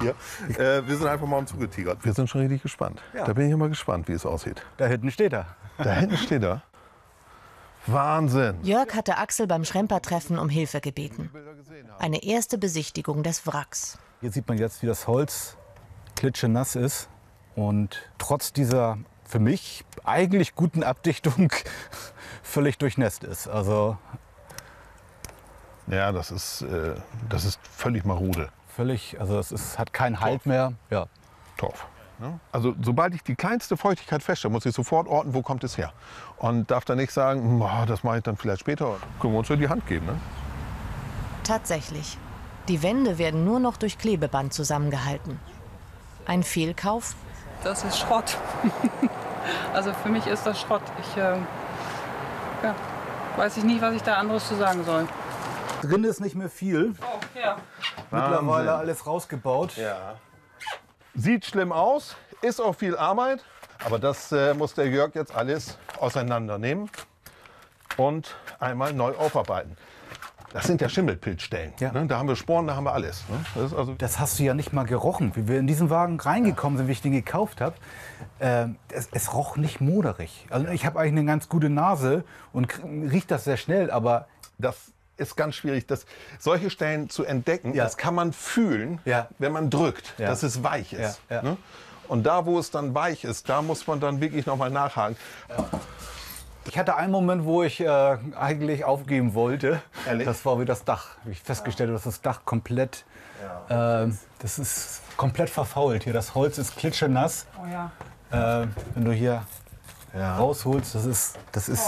Hier. 0.03 0.59
Äh, 0.59 0.87
wir 0.87 0.97
sind 0.97 1.07
einfach 1.07 1.27
mal 1.27 1.39
am 1.39 1.47
zugetigert. 1.47 2.05
Wir 2.05 2.13
sind 2.13 2.29
schon 2.29 2.43
richtig 2.43 2.63
gespannt. 2.63 3.01
Da 3.15 3.33
bin 3.33 3.47
ich 3.47 3.53
immer 3.53 3.69
gespannt, 3.69 4.09
wie 4.09 4.13
es 4.13 4.27
aussieht. 4.27 4.63
Da 4.77 4.87
hinten 4.87 5.11
steht 5.11 5.33
er. 5.33 5.47
Da 5.79 5.93
hinten 5.93 6.17
steht 6.17 6.43
er. 6.43 6.63
Wahnsinn. 7.87 8.59
Jörg 8.63 8.95
hatte 8.95 9.19
Axel 9.19 9.47
beim 9.47 9.65
Schrempertreffen 9.65 10.39
um 10.39 10.49
Hilfe 10.49 10.81
gebeten. 10.81 11.31
Eine 11.99 12.23
erste 12.23 12.59
Besichtigung 12.59 13.23
des 13.23 13.47
Wracks. 13.47 13.99
Hier 14.21 14.31
sieht 14.31 14.47
man 14.47 14.57
jetzt, 14.59 14.83
wie 14.83 14.87
das 14.87 15.09
Holz 15.09 15.57
klitschenass 16.17 16.77
ist. 16.77 17.09
Und 17.55 18.09
trotz 18.19 18.53
dieser 18.53 18.99
für 19.25 19.39
mich 19.41 19.85
eigentlich 20.05 20.55
guten 20.55 20.83
Abdichtung 20.85 21.53
völlig 22.43 22.79
durchnässt 22.79 23.25
ist. 23.25 23.49
Also 23.49 23.97
Ja, 25.89 26.13
das 26.13 26.31
ist, 26.31 26.63
äh, 26.63 26.95
das 27.29 27.45
ist 27.45 27.59
völlig 27.67 28.05
marode. 28.05 28.51
Völlig, 28.75 29.19
also 29.21 29.39
es 29.39 29.53
ist, 29.53 29.79
hat 29.79 29.93
keinen 29.93 30.21
Halt 30.21 30.47
mehr. 30.47 30.73
Ja. 30.91 31.07
Torf. 31.57 31.87
ne? 32.19 32.41
Also 32.51 32.75
sobald 32.83 33.15
ich 33.15 33.23
die 33.23 33.35
kleinste 33.35 33.77
Feuchtigkeit 33.77 34.23
feststelle, 34.23 34.53
muss 34.53 34.67
ich 34.67 34.75
sofort 34.75 35.07
orten, 35.09 35.35
wo 35.35 35.43
kommt 35.43 35.63
es 35.65 35.77
her. 35.79 35.93
Und 36.39 36.71
darf 36.71 36.85
dann 36.85 36.99
nicht 36.99 37.13
sagen, 37.13 37.43
"Hm, 37.43 37.63
ah, 37.63 37.87
das 37.87 38.03
mache 38.03 38.19
ich 38.19 38.23
dann 38.23 38.37
vielleicht 38.37 38.61
später. 38.61 38.97
Können 39.21 39.35
wir 39.35 39.39
uns 39.39 39.49
ja 39.49 39.57
die 39.57 39.69
Hand 39.69 39.87
geben. 39.87 40.07
Ne? 40.07 40.19
Tatsächlich. 41.45 42.17
Die 42.69 42.83
Wände 42.83 43.19
werden 43.19 43.45
nur 43.45 43.59
noch 43.61 43.77
durch 43.77 43.99
Klebeband 43.99 44.53
zusammengehalten. 44.53 45.39
Ein 46.27 46.43
Fehlkauf? 46.43 47.15
Das 47.65 47.85
ist 47.85 47.99
Schrott. 47.99 48.37
also 49.75 49.93
für 49.93 50.09
mich 50.09 50.27
ist 50.27 50.47
das 50.47 50.61
Schrott. 50.61 50.83
Ich 51.01 51.17
äh, 51.17 51.37
ja, 52.63 52.75
weiß 53.37 53.57
ich 53.57 53.65
nicht, 53.65 53.83
was 53.83 53.95
ich 53.95 54.03
da 54.03 54.15
anderes 54.15 54.47
zu 54.49 54.55
sagen 54.55 54.85
soll. 54.85 55.07
Drin 55.83 56.05
ist 56.05 56.21
nicht 56.21 56.37
mehr 56.37 56.49
viel. 56.49 56.95
Oh, 57.03 57.12
ja. 57.43 57.57
Mittlerweile 58.11 58.75
alles 58.75 59.07
rausgebaut. 59.07 59.75
Sieht 61.15 61.45
schlimm 61.45 61.73
aus, 61.73 62.17
ist 62.41 62.61
auch 62.61 62.75
viel 62.75 62.97
Arbeit. 62.97 63.45
Aber 63.85 63.99
das 63.99 64.31
äh, 64.33 64.55
muss 64.55 64.75
der 64.75 64.89
Jörg 64.89 65.15
jetzt 65.15 65.35
alles 65.35 65.77
auseinandernehmen 65.99 66.89
und 67.97 68.37
einmal 68.61 68.93
neu 68.93 69.13
aufarbeiten. 69.17 69.77
Das 70.53 70.67
sind 70.67 70.81
ja 70.81 70.89
Schimmelpilzstellen. 70.89 71.73
Ja. 71.81 71.93
Ne? 71.93 72.07
Da 72.07 72.19
haben 72.19 72.29
wir 72.29 72.37
Sporen, 72.37 72.67
da 72.67 72.77
haben 72.77 72.85
wir 72.85 72.93
alles. 72.93 73.25
Ne? 73.29 73.37
Das 73.55 73.73
ist 73.73 73.75
also 73.75 73.95
Das 73.95 74.19
hast 74.19 74.39
du 74.39 74.43
ja 74.43 74.55
nicht 74.55 74.73
mal 74.73 74.85
gerochen. 74.85 75.33
Wie 75.35 75.49
wir 75.49 75.59
in 75.59 75.67
diesen 75.67 75.89
Wagen 75.89 76.21
reingekommen 76.21 76.77
sind, 76.77 76.89
wie 76.89 76.93
ich 76.93 77.01
den 77.01 77.13
gekauft 77.13 77.61
habe, 77.61 77.75
ähm, 78.39 78.77
es, 78.91 79.09
es 79.13 79.33
roch 79.33 79.57
nicht 79.57 79.81
moderig. 79.81 80.47
Also 80.51 80.69
ich 80.69 80.85
habe 80.85 81.01
eigentlich 81.01 81.13
eine 81.13 81.25
ganz 81.25 81.49
gute 81.49 81.71
Nase 81.71 82.25
und 82.53 82.69
riecht 82.85 83.31
das 83.31 83.45
sehr 83.45 83.57
schnell, 83.57 83.91
aber 83.91 84.27
das 84.59 84.92
ist 85.17 85.37
ganz 85.37 85.55
schwierig. 85.55 85.87
Das, 85.87 86.07
solche 86.39 86.71
Stellen 86.71 87.09
zu 87.11 87.25
entdecken, 87.25 87.75
Ja. 87.75 87.85
das 87.85 87.97
kann 87.97 88.15
man 88.15 88.33
fühlen, 88.33 89.01
Ja. 89.05 89.29
wenn 89.39 89.53
man 89.53 89.71
drückt, 89.71 90.15
Ja. 90.19 90.29
dass 90.29 90.43
es 90.43 90.63
weich 90.63 90.93
ist. 90.93 91.21
Ja, 91.29 91.37
ja. 91.37 91.43
Ne? 91.43 91.57
Und 92.09 92.25
da, 92.25 92.45
wo 92.47 92.59
es 92.59 92.71
dann 92.71 92.95
weich 92.95 93.25
ist, 93.25 93.49
da 93.49 93.63
muss 93.63 93.87
man 93.87 94.01
dann 94.01 94.21
wirklich 94.21 94.45
noch 94.47 94.57
mal 94.57 94.71
nachhaken. 94.71 95.17
ich 96.65 96.79
hatte 96.79 96.97
einen 96.97 97.11
Moment, 97.13 97.45
wo 97.45 97.63
ich 97.63 97.81
äh, 97.81 98.19
eigentlich 98.39 98.85
aufgeben 98.85 99.35
wollte. 99.35 99.83
Ehrlich? 100.07 100.27
Das 100.27 100.45
war 100.45 100.61
wie 100.61 100.65
das 100.65 100.85
Dach. 100.85 101.17
Ich 101.31 101.41
festgestellt 101.41 101.91
dass 101.93 102.05
das 102.05 102.21
Dach 102.21 102.41
komplett, 102.45 103.05
ähm, 103.71 104.19
das 104.41 104.59
ist 104.59 105.03
komplett 105.17 105.51
verfault 105.51 106.05
hier. 106.05 106.13
Das 106.13 106.35
Holz 106.35 106.59
ist 106.59 106.77
klitschenass. 106.77 107.47
Oh 107.61 107.67
ja. 107.67 107.91
Äh, 108.63 108.67
wenn 108.95 109.05
du 109.05 109.13
hier 109.13 109.45
rausholst, 110.15 110.95
das 110.95 111.05
ist, 111.07 111.39
das 111.53 111.69
ist, 111.69 111.87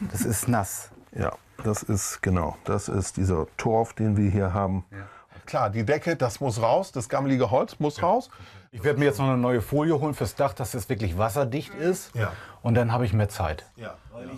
das 0.00 0.22
ist 0.22 0.48
nass. 0.48 0.90
Ja, 1.12 1.32
das 1.64 1.82
ist 1.82 2.22
genau, 2.22 2.56
das 2.64 2.88
ist 2.88 3.16
dieser 3.16 3.46
Torf, 3.56 3.92
den 3.94 4.16
wir 4.16 4.30
hier 4.30 4.52
haben. 4.52 4.84
Klar, 5.46 5.70
die 5.70 5.84
Decke, 5.84 6.14
das 6.16 6.40
muss 6.40 6.60
raus, 6.62 6.92
das 6.92 7.08
gammelige 7.08 7.50
Holz 7.50 7.76
muss 7.80 8.02
raus. 8.02 8.30
Ich 8.70 8.84
werde 8.84 8.98
mir 9.00 9.06
jetzt 9.06 9.18
noch 9.18 9.26
eine 9.26 9.36
neue 9.36 9.60
Folie 9.60 9.98
holen 10.00 10.14
fürs 10.14 10.34
Dach, 10.34 10.54
dass 10.54 10.72
es 10.74 10.88
wirklich 10.88 11.18
wasserdicht 11.18 11.74
ist. 11.74 12.14
Ja. 12.14 12.32
Und 12.62 12.74
dann 12.74 12.92
habe 12.92 13.04
ich 13.04 13.12
mehr 13.12 13.28
Zeit. 13.28 13.64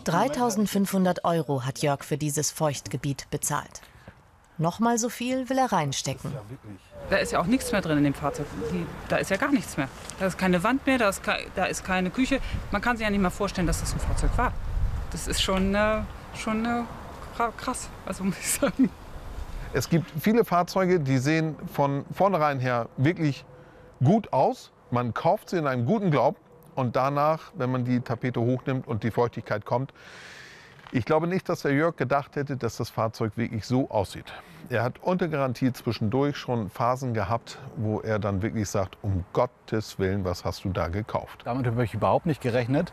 3500 0.04 1.25
Euro 1.25 1.64
hat 1.64 1.78
Jörg 1.81 2.02
für 2.04 2.16
dieses 2.16 2.50
Feuchtgebiet 2.50 3.28
bezahlt. 3.31 3.81
Nochmal 4.57 4.99
so 4.99 5.09
viel 5.09 5.49
will 5.49 5.59
er 5.59 5.73
reinstecken. 5.73 6.33
Da 7.11 7.16
ist 7.16 7.33
ja 7.33 7.40
auch 7.40 7.47
nichts 7.47 7.71
mehr 7.73 7.81
drin 7.81 7.99
in 7.99 8.04
dem 8.04 8.14
Fahrzeug. 8.14 8.47
Die, 8.73 8.87
da 9.09 9.16
ist 9.16 9.31
ja 9.31 9.37
gar 9.37 9.50
nichts 9.50 9.76
mehr. 9.76 9.88
Da 10.21 10.26
ist 10.26 10.38
keine 10.38 10.62
Wand 10.62 10.87
mehr, 10.87 10.99
da 10.99 11.09
ist, 11.09 11.23
kei- 11.23 11.47
da 11.54 11.64
ist 11.66 11.85
keine 11.85 12.11
Küche. 12.11 12.40
Man 12.71 12.81
kann 12.81 12.97
sich 12.97 13.04
ja 13.04 13.11
nicht 13.11 13.21
mal 13.21 13.31
vorstellen, 13.31 13.66
dass 13.66 13.81
das 13.81 13.93
ein 13.93 14.00
Fahrzeug 14.00 14.31
war. 14.37 14.52
Das 15.11 15.26
ist 15.26 15.43
schon, 15.43 15.75
äh, 15.75 16.02
schon 16.37 16.64
äh, 16.64 16.69
kra- 16.69 16.85
krass, 17.35 17.88
also 18.07 18.25
muss 18.25 18.38
ich 18.38 18.50
sagen. 18.50 18.91
Es 19.73 19.88
gibt 19.88 20.11
viele 20.21 20.45
Fahrzeuge, 20.45 21.00
die 21.00 21.19
sehen 21.19 21.57
von 21.73 22.05
vornherein 22.12 22.61
her 22.61 22.88
wirklich 22.97 23.45
gut 24.03 24.33
aus. 24.33 24.71
Man 24.91 25.14
kauft 25.14 25.50
sie 25.50 25.59
in 25.59 25.67
einem 25.67 25.85
guten 25.85 26.11
Glaub 26.11 26.37
und 26.76 26.95
danach, 26.95 27.53
wenn 27.57 27.73
man 27.73 27.85
die 27.85 28.00
Tapete 28.00 28.41
hochnimmt 28.41 28.87
und 28.87 29.03
die 29.03 29.11
Feuchtigkeit 29.11 29.64
kommt, 29.64 29.93
Ich 30.97 31.05
glaube 31.05 31.26
nicht, 31.26 31.49
dass 31.49 31.62
der 31.62 31.73
Jörg 31.73 31.97
gedacht 31.97 32.37
hätte, 32.37 32.57
dass 32.57 32.76
das 32.76 32.88
Fahrzeug 32.88 33.33
wirklich 33.35 33.67
so 33.67 33.91
aussieht. 33.91 34.33
Er 34.69 34.85
hat 34.85 35.03
unter 35.03 35.26
Garantie 35.26 35.73
zwischendurch 35.73 36.37
schon 36.37 36.71
Phasen 36.71 37.14
gehabt, 37.14 37.59
wo 37.76 37.99
er 37.99 38.21
dann 38.21 38.43
wirklich 38.43 38.69
sagt, 38.69 38.97
um 39.03 39.25
Gottes 39.33 39.99
Willen, 39.99 40.25
was 40.25 40.45
hast 40.45 40.64
du 40.64 40.69
da 40.69 40.87
gekauft? 40.87 41.41
Damit 41.47 41.67
habe 41.67 41.85
ich 41.85 41.95
überhaupt 41.95 42.26
nicht 42.26 42.41
gerechnet. 42.41 42.93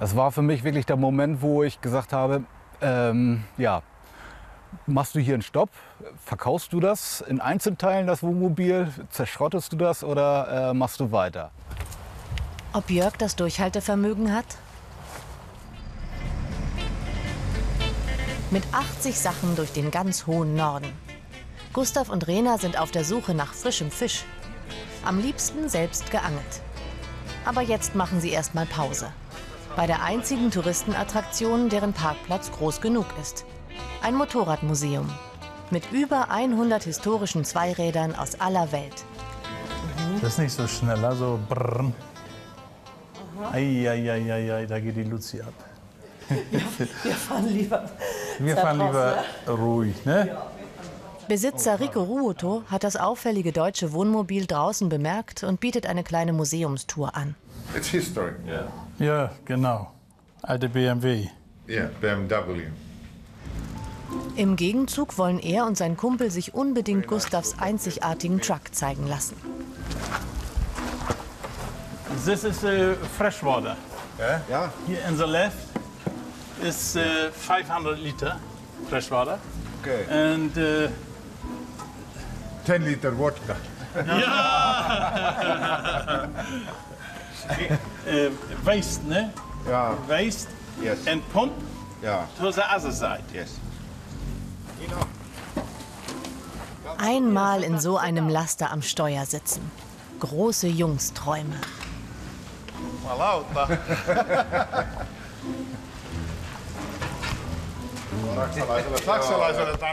Das 0.00 0.16
war 0.16 0.32
für 0.32 0.42
mich 0.42 0.64
wirklich 0.64 0.86
der 0.86 0.96
Moment, 0.96 1.40
wo 1.40 1.62
ich 1.62 1.80
gesagt 1.80 2.12
habe, 2.12 2.42
ähm, 2.82 3.44
ja, 3.56 3.82
machst 4.86 5.14
du 5.14 5.20
hier 5.20 5.34
einen 5.34 5.42
Stopp? 5.42 5.70
Verkaufst 6.24 6.72
du 6.72 6.80
das 6.80 7.20
in 7.20 7.40
Einzelteilen, 7.40 8.06
das 8.06 8.22
Wohnmobil? 8.22 8.92
Zerschrottest 9.10 9.72
du 9.72 9.76
das 9.76 10.04
oder 10.04 10.70
äh, 10.70 10.74
machst 10.74 11.00
du 11.00 11.12
weiter? 11.12 11.50
Ob 12.72 12.90
Jörg 12.90 13.16
das 13.16 13.36
Durchhaltevermögen 13.36 14.34
hat? 14.34 14.46
Mit 18.50 18.64
80 18.72 19.18
Sachen 19.18 19.56
durch 19.56 19.72
den 19.72 19.90
ganz 19.90 20.26
hohen 20.26 20.54
Norden. 20.54 20.92
Gustav 21.72 22.08
und 22.08 22.26
Rena 22.26 22.58
sind 22.58 22.78
auf 22.78 22.90
der 22.90 23.04
Suche 23.04 23.32
nach 23.32 23.54
frischem 23.54 23.90
Fisch. 23.90 24.24
Am 25.04 25.20
liebsten 25.20 25.68
selbst 25.68 26.10
geangelt. 26.10 26.60
Aber 27.44 27.62
jetzt 27.62 27.94
machen 27.94 28.20
sie 28.20 28.30
erstmal 28.30 28.66
Pause. 28.66 29.12
Bei 29.76 29.86
der 29.86 30.02
einzigen 30.02 30.50
Touristenattraktion, 30.50 31.68
deren 31.68 31.92
Parkplatz 31.92 32.50
groß 32.50 32.80
genug 32.80 33.06
ist. 33.20 33.44
Ein 34.02 34.14
Motorradmuseum. 34.14 35.08
Mit 35.70 35.92
über 35.92 36.30
100 36.30 36.82
historischen 36.82 37.44
Zweirädern 37.44 38.14
aus 38.14 38.40
aller 38.40 38.72
Welt. 38.72 39.04
Das 40.20 40.32
ist 40.32 40.38
nicht 40.38 40.52
so 40.52 40.66
schnell, 40.66 41.04
also 41.04 41.38
brrr. 41.48 41.92
Eieieiei, 43.52 44.66
da 44.66 44.80
geht 44.80 44.96
die 44.96 45.04
Luzi 45.04 45.40
ab. 45.40 45.54
Wir 47.02 47.14
fahren 47.14 47.48
lieber. 47.48 47.88
Wir 48.38 48.56
fahren 48.56 48.78
lieber 48.78 49.24
ruhig, 49.48 50.04
ne? 50.04 50.36
Besitzer 51.28 51.78
Rico 51.78 52.02
Ruoto 52.02 52.64
hat 52.66 52.82
das 52.82 52.96
auffällige 52.96 53.52
deutsche 53.52 53.92
Wohnmobil 53.92 54.46
draußen 54.46 54.88
bemerkt 54.88 55.44
und 55.44 55.60
bietet 55.60 55.86
eine 55.86 56.02
kleine 56.02 56.32
Museumstour 56.32 57.14
an. 57.14 57.36
It's 57.76 57.88
history. 57.88 58.32
Ja, 59.00 59.30
genau. 59.46 59.90
Alte 60.42 60.68
BMW. 60.68 61.26
Yeah, 61.66 61.88
BMW. 62.02 62.64
Im 64.36 64.56
Gegenzug 64.56 65.16
wollen 65.16 65.38
er 65.38 65.64
und 65.64 65.78
sein 65.78 65.96
Kumpel 65.96 66.30
sich 66.30 66.52
unbedingt 66.52 67.06
Gustavs 67.06 67.54
einzigartigen 67.58 68.42
Truck 68.42 68.60
zeigen 68.72 69.06
lassen. 69.06 69.36
This 72.26 72.44
is 72.44 72.62
uh, 72.62 72.94
fresh 73.16 73.42
water. 73.42 73.74
Yeah? 74.18 74.42
Yeah. 74.50 74.70
Here 74.86 75.00
in 75.08 75.16
the 75.16 75.24
left 75.24 75.56
is 76.62 76.94
uh, 76.94 77.30
500 77.32 77.98
liter 77.98 78.38
fresh 78.90 79.10
water. 79.10 79.38
Okay. 79.80 80.04
And 80.10 80.54
uh, 80.58 80.90
10 82.66 82.84
liter 82.84 83.12
vodka. 83.12 83.56
uh, 88.10 88.30
waste, 88.66 89.04
ne? 89.06 89.30
Yeah. 89.66 89.94
Waste 90.08 90.48
Yes. 90.82 91.06
and 91.06 91.22
pump 91.32 91.52
Yeah. 92.02 92.26
to 92.38 92.50
the 92.50 92.64
other 92.74 92.92
side. 92.92 93.22
Yes. 93.34 93.58
Einmal 96.98 97.62
in 97.62 97.78
so 97.78 97.96
einem 97.96 98.28
Laster 98.28 98.70
am 98.70 98.82
Steuer 98.82 99.24
sitzen. 99.26 99.62
Große 100.20 100.66
Jungsträume. 100.68 101.56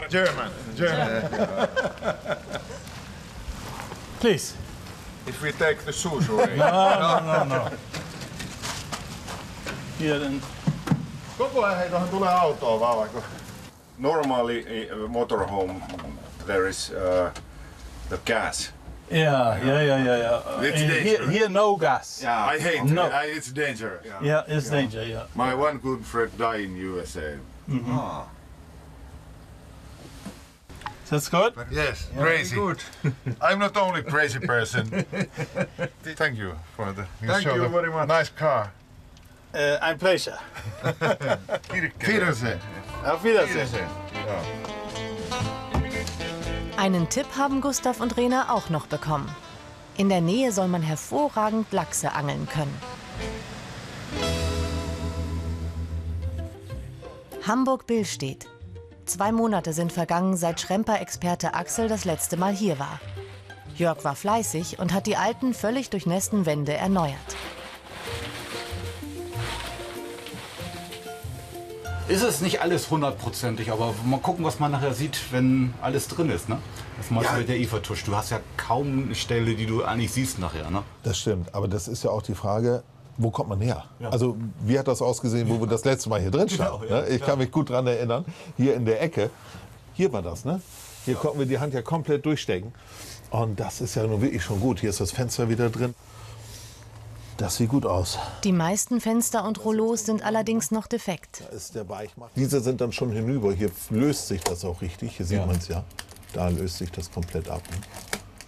German. 0.08 0.50
German. 0.76 1.68
Please. 4.20 4.54
If 5.26 5.42
we 5.42 5.52
take 5.52 5.84
the 5.84 5.92
shoes 5.92 6.28
away. 6.28 6.56
No, 6.56 7.20
no, 7.20 7.44
no. 7.44 7.64
Here 7.64 7.78
and 10.00 10.42
Koko 11.38 11.62
ajan 11.64 11.78
hei 11.78 11.88
tuohon 11.88 12.08
tulee 12.08 12.34
autoa 12.34 12.80
vaan 12.80 12.96
vaikka. 12.98 13.22
Normally, 13.98 14.64
motorhome, 15.08 15.80
there 16.46 16.68
is 16.68 16.90
uh, 16.90 17.32
the 18.08 18.18
gas. 18.24 18.72
yeah, 19.10 19.58
yeah, 19.66 19.82
yeah, 19.82 20.04
yeah, 20.04 20.18
yeah. 20.18 20.34
Uh, 20.46 20.62
It's 20.62 20.80
here, 20.80 20.94
dangerous. 21.04 21.30
here, 21.30 21.48
no 21.48 21.76
gas. 21.76 22.24
I 22.24 22.58
hate 22.60 22.84
No. 22.84 23.06
it. 23.06 23.12
I, 23.12 23.24
it's 23.36 23.50
dangerous. 23.56 24.06
Yeah, 24.22 24.44
it's 24.48 24.70
danger. 24.70 25.02
Yeah. 25.04 25.26
My 25.34 25.54
one 25.54 25.78
good 25.78 26.04
friend 26.04 26.30
died 26.38 26.60
in 26.60 26.76
USA. 26.76 27.38
That's 31.10 31.28
good. 31.30 31.54
Yes, 31.70 32.08
crazy. 32.18 32.54
Good. 32.56 32.78
I'm 33.40 33.58
not 33.58 33.76
only 33.76 34.02
crazy 34.02 34.38
person. 34.40 34.84
Thank 36.16 36.38
you 36.38 36.52
for 36.76 36.92
the. 36.92 37.06
Thank 37.26 37.46
you 37.46 37.58
the 37.58 37.68
very 37.68 37.90
much. 37.90 38.08
Nice 38.08 38.28
car. 38.28 38.70
Uh, 39.54 39.80
ein 39.80 39.98
pleasure. 39.98 40.38
Wiedersehen. 42.00 42.60
Auf 43.04 43.24
Wiedersehen. 43.24 43.68
Einen 46.76 47.08
Tipp 47.08 47.26
haben 47.36 47.60
Gustav 47.60 48.00
und 48.00 48.16
Rena 48.16 48.54
auch 48.54 48.68
noch 48.68 48.86
bekommen. 48.86 49.34
In 49.96 50.08
der 50.08 50.20
Nähe 50.20 50.52
soll 50.52 50.68
man 50.68 50.82
hervorragend 50.82 51.72
Lachse 51.72 52.12
angeln 52.12 52.46
können. 52.48 52.76
Hamburg-Billstedt. 57.46 58.46
Zwei 59.06 59.32
Monate 59.32 59.72
sind 59.72 59.90
vergangen, 59.90 60.36
seit 60.36 60.60
Schremper-Experte 60.60 61.54
Axel 61.54 61.88
das 61.88 62.04
letzte 62.04 62.36
Mal 62.36 62.52
hier 62.52 62.78
war. 62.78 63.00
Jörg 63.74 64.04
war 64.04 64.14
fleißig 64.14 64.78
und 64.78 64.92
hat 64.92 65.06
die 65.06 65.16
alten, 65.16 65.54
völlig 65.54 65.88
durchnässten 65.88 66.44
Wände 66.44 66.74
erneuert. 66.74 67.16
Ist 72.08 72.22
es 72.22 72.40
nicht 72.40 72.62
alles 72.62 72.90
hundertprozentig, 72.90 73.70
aber 73.70 73.94
mal 74.06 74.18
gucken, 74.18 74.42
was 74.42 74.58
man 74.58 74.72
nachher 74.72 74.94
sieht, 74.94 75.30
wenn 75.30 75.74
alles 75.82 76.08
drin 76.08 76.30
ist. 76.30 76.48
Ne? 76.48 76.56
Das 76.96 77.10
meinst 77.10 77.30
du 77.30 77.36
mit 77.36 77.48
der 77.50 77.58
IFA-Tusch. 77.58 78.04
Du 78.04 78.16
hast 78.16 78.30
ja 78.30 78.40
kaum 78.56 79.04
eine 79.04 79.14
Stelle, 79.14 79.54
die 79.54 79.66
du 79.66 79.84
eigentlich 79.84 80.10
siehst 80.10 80.38
nachher. 80.38 80.70
Ne? 80.70 80.82
Das 81.02 81.18
stimmt, 81.18 81.54
aber 81.54 81.68
das 81.68 81.86
ist 81.86 82.04
ja 82.04 82.10
auch 82.10 82.22
die 82.22 82.34
Frage, 82.34 82.82
wo 83.18 83.30
kommt 83.30 83.50
man 83.50 83.60
her? 83.60 83.84
Also 84.10 84.38
wie 84.64 84.78
hat 84.78 84.88
das 84.88 85.02
ausgesehen, 85.02 85.50
wo 85.50 85.60
wir 85.60 85.66
das 85.66 85.84
letzte 85.84 86.08
Mal 86.08 86.20
hier 86.20 86.30
drin 86.30 86.48
standen? 86.48 86.80
Genau, 86.88 87.00
ja? 87.02 87.06
Ich 87.06 87.20
kann 87.20 87.38
mich 87.38 87.50
gut 87.50 87.68
daran 87.68 87.86
erinnern, 87.86 88.24
hier 88.56 88.74
in 88.74 88.86
der 88.86 89.02
Ecke, 89.02 89.28
hier 89.92 90.10
war 90.10 90.22
das, 90.22 90.46
ne? 90.46 90.62
Hier 91.04 91.14
konnten 91.14 91.40
wir 91.40 91.46
die 91.46 91.58
Hand 91.58 91.74
ja 91.74 91.82
komplett 91.82 92.24
durchstecken. 92.24 92.72
Und 93.30 93.60
das 93.60 93.82
ist 93.82 93.94
ja 93.96 94.06
nun 94.06 94.22
wirklich 94.22 94.42
schon 94.42 94.60
gut. 94.60 94.80
Hier 94.80 94.90
ist 94.90 95.00
das 95.00 95.10
Fenster 95.10 95.48
wieder 95.50 95.68
drin. 95.68 95.94
Das 97.38 97.56
sieht 97.56 97.68
gut 97.70 97.86
aus. 97.86 98.18
Die 98.42 98.50
meisten 98.52 99.00
Fenster 99.00 99.44
und 99.44 99.64
Rollos 99.64 100.04
sind 100.04 100.22
allerdings 100.24 100.72
noch 100.72 100.88
defekt. 100.88 101.42
Da 101.48 101.56
ist 101.56 101.72
der 101.76 101.88
Weichmacher. 101.88 102.32
Diese 102.34 102.60
sind 102.60 102.80
dann 102.80 102.90
schon 102.92 103.12
hinüber. 103.12 103.52
Hier 103.52 103.70
löst 103.90 104.26
sich 104.26 104.40
das 104.42 104.64
auch 104.64 104.82
richtig. 104.82 105.16
Hier 105.16 105.24
sieht 105.24 105.38
Ja. 105.38 105.46
man 105.46 105.56
es 105.56 105.68
ja. 105.68 105.84
Da 106.32 106.48
löst 106.48 106.78
sich 106.78 106.90
das 106.90 107.10
komplett 107.10 107.48
ab. 107.48 107.62
Ne? 107.70 107.76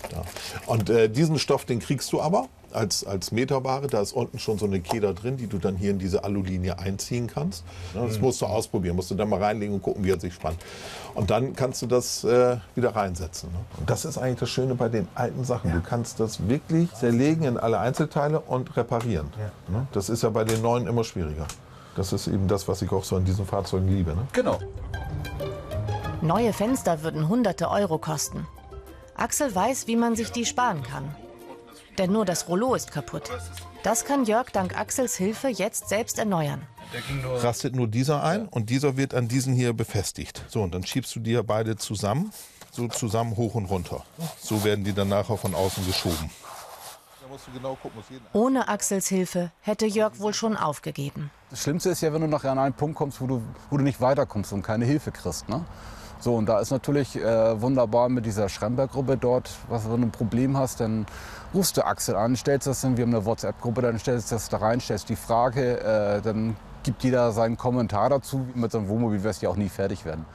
Da. 0.09 0.23
Und 0.67 0.91
äh, 0.91 1.09
diesen 1.09 1.39
Stoff, 1.39 1.65
den 1.65 1.81
kriegst 1.81 2.13
du 2.13 2.21
aber 2.21 2.49
als, 2.73 3.05
als 3.05 3.33
Meterware. 3.33 3.87
Da 3.87 4.01
ist 4.01 4.13
unten 4.13 4.39
schon 4.39 4.59
so 4.59 4.67
eine 4.67 4.81
Keder 4.81 5.15
drin, 5.15 5.37
die 5.37 5.47
du 5.47 5.59
dann 5.59 5.77
hier 5.77 5.91
in 5.91 5.99
diese 5.99 6.25
Alulinie 6.25 6.79
einziehen 6.79 7.27
kannst. 7.27 7.65
Das 7.95 8.21
musst 8.21 8.41
du 8.41 8.47
ausprobieren. 8.47 8.97
Musst 8.97 9.11
du 9.11 9.15
dann 9.15 9.29
mal 9.29 9.43
reinlegen 9.43 9.75
und 9.75 9.83
gucken, 9.83 10.05
wie 10.05 10.11
er 10.11 10.21
sich 10.21 10.35
spannt. 10.35 10.59
Und 11.15 11.31
dann 11.31 11.55
kannst 11.55 11.83
du 11.83 11.87
das 11.87 12.25
äh, 12.25 12.57
wieder 12.75 12.95
reinsetzen. 12.95 13.51
Ne? 13.53 13.59
Und 13.79 13.91
das 13.91 14.05
ist 14.05 14.19
eigentlich 14.19 14.41
das 14.41 14.51
Schöne 14.51 14.75
bei 14.75 14.89
den 14.89 15.09
alten 15.15 15.45
Sachen. 15.45 15.73
Du 15.73 15.81
kannst 15.81 16.21
das 16.21 16.49
wirklich 16.49 16.93
zerlegen 16.95 17.45
in 17.45 17.57
alle 17.57 17.79
Einzelteile 17.79 18.41
und 18.41 18.77
reparieren. 18.77 19.29
Ne? 19.69 19.87
Das 19.93 20.09
ist 20.09 20.23
ja 20.23 20.31
bei 20.31 20.45
den 20.45 20.63
neuen 20.63 20.87
immer 20.87 21.05
schwieriger. 21.05 21.47
Das 21.97 22.13
ist 22.13 22.29
eben 22.29 22.47
das, 22.47 22.69
was 22.69 22.83
ich 22.83 22.93
auch 22.93 23.05
so 23.05 23.17
an 23.17 23.25
diesen 23.25 23.47
Fahrzeugen 23.47 23.89
liebe. 23.89 24.13
Ne? 24.13 24.27
Genau. 24.33 24.59
Neue 26.23 26.53
Fenster 26.53 27.03
würden 27.03 27.29
hunderte 27.29 27.71
Euro 27.71 27.99
kosten. 27.99 28.47
Axel 29.21 29.55
weiß, 29.55 29.87
wie 29.87 29.97
man 29.97 30.17
sich 30.17 30.33
die 30.33 30.47
sparen 30.47 30.83
kann. 30.83 31.15
Denn 31.99 32.11
nur 32.11 32.25
das 32.25 32.49
Rollo 32.49 32.75
ist 32.75 32.91
kaputt. 32.91 33.31
Das 33.83 34.05
kann 34.07 34.25
Jörg 34.25 34.51
dank 34.51 34.79
Axels 34.79 35.17
Hilfe 35.17 35.49
jetzt 35.49 35.91
selbst 35.91 36.19
erneuern. 36.19 36.63
rastet 37.25 37.75
nur 37.75 37.87
dieser 37.87 38.23
ein 38.23 38.49
und 38.49 38.71
dieser 38.71 38.97
wird 38.97 39.13
an 39.15 39.29
diesen 39.29 39.55
hier 39.55 39.75
befestigt. 39.75 40.43
So, 40.49 40.63
und 40.63 40.75
dann 40.75 40.87
schiebst 40.87 41.15
du 41.15 41.21
die 41.21 41.33
ja 41.33 41.43
beide 41.43 41.77
zusammen, 41.77 42.33
so 42.73 42.89
zusammen 42.89 43.37
hoch 43.37 43.55
und 43.55 43.67
runter. 43.67 44.05
So 44.41 44.65
werden 44.65 44.85
die 44.85 44.95
dann 44.95 45.09
nachher 45.09 45.37
von 45.37 45.55
außen 45.55 45.87
geschoben. 45.87 46.31
Genau 47.55 47.77
gucken, 47.77 48.03
Ohne 48.33 48.69
Axels 48.69 49.07
Hilfe 49.07 49.53
hätte 49.61 49.87
Jörg 49.87 50.19
wohl 50.19 50.35
schon 50.35 50.57
aufgegeben. 50.57 51.31
Das 51.51 51.63
Schlimmste 51.63 51.91
ist 51.91 52.01
ja, 52.01 52.13
wenn 52.13 52.23
du 52.23 52.27
nachher 52.27 52.51
an 52.51 52.59
einen 52.59 52.75
Punkt 52.75 52.97
kommst, 52.97 53.21
wo 53.21 53.27
du, 53.27 53.43
wo 53.71 53.77
du 53.77 53.85
nicht 53.85 54.01
weiterkommst 54.01 54.53
und 54.53 54.63
keine 54.63 54.85
Hilfe 54.85 55.13
kriegst. 55.13 55.49
Ne? 55.49 55.65
So, 56.21 56.37
und 56.37 56.47
da 56.47 56.61
ist 56.61 56.71
natürlich 56.71 57.17
äh, 57.17 57.61
wunderbar 57.61 58.11
mit 58.11 58.27
dieser 58.27 58.51
Schremberg-Gruppe 58.51 59.17
dort, 59.17 59.51
was 59.69 59.85
du 59.85 59.95
ein 59.95 60.11
Problem 60.11 60.57
hast, 60.57 60.81
dann 60.81 61.07
rufst 61.55 61.79
du 61.79 61.85
Axel 61.85 62.15
an, 62.15 62.37
stellst 62.37 62.67
das 62.67 62.85
in, 62.85 62.99
wir 62.99 63.05
haben 63.05 63.15
eine 63.15 63.25
WhatsApp-Gruppe, 63.25 63.81
dann 63.81 63.99
stellst 63.99 64.31
du 64.31 64.35
das 64.35 64.51
da 64.51 64.59
rein, 64.59 64.81
stellst 64.83 65.09
die 65.09 65.17
Frage, 65.17 65.81
äh, 65.81 66.21
dann 66.21 66.57
gibt 66.83 67.03
jeder 67.05 67.33
seinen 67.33 67.57
Kommentar 67.57 68.11
dazu. 68.11 68.47
Mit 68.55 68.71
so 68.71 68.79
einem 68.79 68.89
Wohnmobil 68.89 69.23
wirst 69.23 69.41
du 69.41 69.47
ja 69.47 69.51
auch 69.51 69.57
nie 69.57 69.71
fertig 69.71 70.05
werden. 70.05 70.27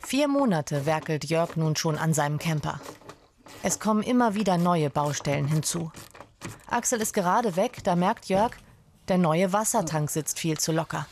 Vier 0.00 0.26
Monate 0.26 0.84
werkelt 0.84 1.24
Jörg 1.24 1.56
nun 1.56 1.76
schon 1.76 1.96
an 1.96 2.12
seinem 2.12 2.38
Camper. 2.38 2.80
Es 3.62 3.78
kommen 3.78 4.02
immer 4.02 4.34
wieder 4.34 4.58
neue 4.58 4.90
Baustellen 4.90 5.46
hinzu. 5.46 5.92
Axel 6.68 7.00
ist 7.00 7.14
gerade 7.14 7.54
weg, 7.54 7.84
da 7.84 7.94
merkt 7.94 8.26
Jörg, 8.26 8.52
der 9.06 9.18
neue 9.18 9.52
Wassertank 9.52 10.10
sitzt 10.10 10.40
viel 10.40 10.58
zu 10.58 10.72
locker. 10.72 11.06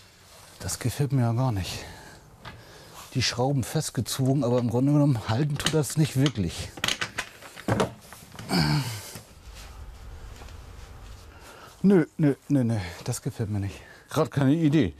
Das 0.60 0.78
gefällt 0.78 1.12
mir 1.12 1.22
ja 1.22 1.32
gar 1.32 1.52
nicht. 1.52 1.84
Die 3.14 3.22
Schrauben 3.22 3.64
festgezogen, 3.64 4.44
aber 4.44 4.58
im 4.58 4.70
Grunde 4.70 4.92
genommen 4.92 5.28
halten 5.28 5.58
tut 5.58 5.74
das 5.74 5.96
nicht 5.96 6.16
wirklich. 6.16 6.70
Nö, 11.82 12.04
nö, 12.18 12.34
nö, 12.48 12.62
nö, 12.62 12.76
das 13.04 13.22
gefällt 13.22 13.50
mir 13.50 13.58
nicht. 13.58 13.80
Gerade 14.10 14.28
keine 14.28 14.52
Idee. 14.52 14.94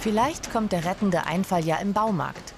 Vielleicht 0.00 0.52
kommt 0.52 0.72
der 0.72 0.84
rettende 0.84 1.24
Einfall 1.24 1.64
ja 1.64 1.76
im 1.76 1.92
Baumarkt. 1.92 2.52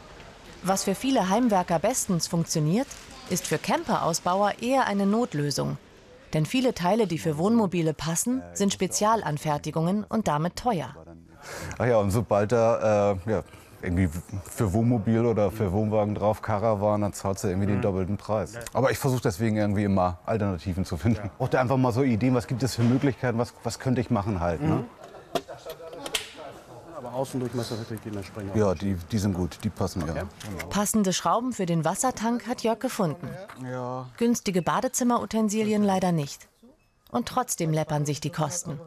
Was 0.63 0.85
für 0.85 0.95
viele 0.95 1.29
Heimwerker 1.29 1.79
bestens 1.79 2.27
funktioniert, 2.27 2.89
ist 3.29 3.47
für 3.47 3.59
Camperausbauer 3.59 4.55
eher 4.61 4.87
eine 4.87 5.07
Notlösung. 5.07 5.77
Denn 6.37 6.45
viele 6.45 6.75
Teile, 6.75 7.07
die 7.07 7.17
für 7.17 7.39
Wohnmobile 7.39 7.95
passen, 7.95 8.43
sind 8.53 8.71
Spezialanfertigungen 8.71 10.05
und 10.05 10.29
damit 10.29 10.55
teuer. 10.55 10.95
Ach 11.79 11.87
ja, 11.87 11.97
und 11.97 12.11
sobald 12.11 12.53
da 12.53 13.15
äh, 13.27 13.31
ja, 13.31 13.43
irgendwie 13.81 14.11
für 14.45 14.75
Wohnmobil 14.75 15.25
oder 15.25 15.51
für 15.51 15.73
Wohnwagen 15.73 16.15
drauf 16.15 16.43
waren, 16.47 17.01
dann 17.01 17.15
zahlt 17.15 17.39
sie 17.39 17.49
irgendwie 17.49 17.69
den 17.69 17.81
doppelten 17.81 18.19
Preis. 18.19 18.53
Aber 18.75 18.91
ich 18.91 18.99
versuche 18.99 19.23
deswegen 19.23 19.57
irgendwie 19.57 19.85
immer 19.85 20.19
Alternativen 20.27 20.85
zu 20.85 20.99
finden. 20.99 21.31
Auch 21.39 21.49
da 21.49 21.59
einfach 21.59 21.79
mal 21.79 21.93
so 21.93 22.03
Ideen, 22.03 22.35
was 22.35 22.47
gibt 22.47 22.63
es 22.63 22.75
für 22.75 22.83
Möglichkeiten, 22.83 23.39
was, 23.39 23.55
was 23.63 23.79
könnte 23.79 24.03
ich 24.03 24.11
machen 24.11 24.41
halt. 24.41 24.61
Ne? 24.61 24.85
Aber 27.07 27.17
Außendurchmesser 27.17 27.79
wirklich 27.79 28.01
dementsprechend. 28.05 28.57
Ja, 28.57 28.75
die, 28.75 28.95
die 28.95 29.19
sind 29.19 29.35
gut, 29.35 29.59
die 29.63 29.71
passen 29.71 30.05
ja. 30.07 30.25
Passende 30.71 31.13
Schrauben 31.13 31.53
für 31.53 31.67
den 31.67 31.85
Wassertank 31.85 32.47
hat 32.47 32.63
Jörg 32.63 32.79
gefunden. 32.79 33.29
Ja. 33.65 34.09
Günstige 34.17 34.63
Badezimmerutensilien 34.63 35.83
leider 35.83 36.13
nicht. 36.13 36.49
Und 37.11 37.29
trotzdem 37.29 37.73
läppern 37.73 38.05
sich 38.05 38.21
die 38.21 38.31
Kosten. 38.31 38.81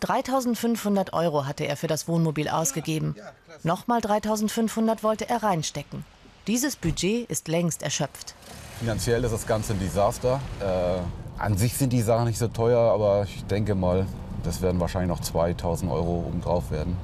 3500 0.00 1.12
Euro 1.12 1.46
hatte 1.46 1.64
er 1.64 1.76
für 1.76 1.88
das 1.88 2.06
Wohnmobil 2.06 2.48
ausgegeben. 2.48 3.16
Nochmal 3.64 4.00
3500 4.00 5.02
wollte 5.02 5.28
er 5.28 5.42
reinstecken. 5.42 6.04
Dieses 6.46 6.76
Budget 6.76 7.28
ist 7.28 7.48
längst 7.48 7.82
erschöpft. 7.82 8.34
Finanziell 8.78 9.24
ist 9.24 9.32
das 9.32 9.46
Ganze 9.46 9.74
ein 9.74 9.80
Desaster. 9.80 10.40
Äh, 10.60 11.00
an 11.42 11.58
sich 11.58 11.76
sind 11.76 11.92
die 11.92 12.02
Sachen 12.02 12.26
nicht 12.26 12.38
so 12.38 12.48
teuer, 12.48 12.78
aber 12.92 13.24
ich 13.24 13.44
denke 13.44 13.74
mal, 13.74 14.06
das 14.42 14.62
werden 14.62 14.80
wahrscheinlich 14.80 15.10
noch 15.10 15.20
2000 15.20 15.90
Euro 15.90 16.24
obendrauf 16.26 16.70
werden. 16.70 16.96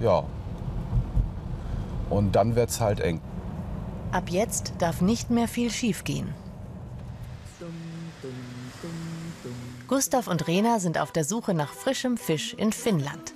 Ja. 0.00 0.24
Und 2.10 2.32
dann 2.32 2.54
wird 2.54 2.70
es 2.70 2.80
halt 2.80 3.00
eng. 3.00 3.20
Ab 4.12 4.28
jetzt 4.28 4.74
darf 4.78 5.00
nicht 5.00 5.30
mehr 5.30 5.48
viel 5.48 5.70
schiefgehen. 5.70 6.34
Gustav 9.88 10.26
und 10.26 10.46
Rena 10.46 10.78
sind 10.78 10.98
auf 10.98 11.12
der 11.12 11.24
Suche 11.24 11.54
nach 11.54 11.72
frischem 11.72 12.16
Fisch 12.16 12.54
in 12.54 12.72
Finnland. 12.72 13.32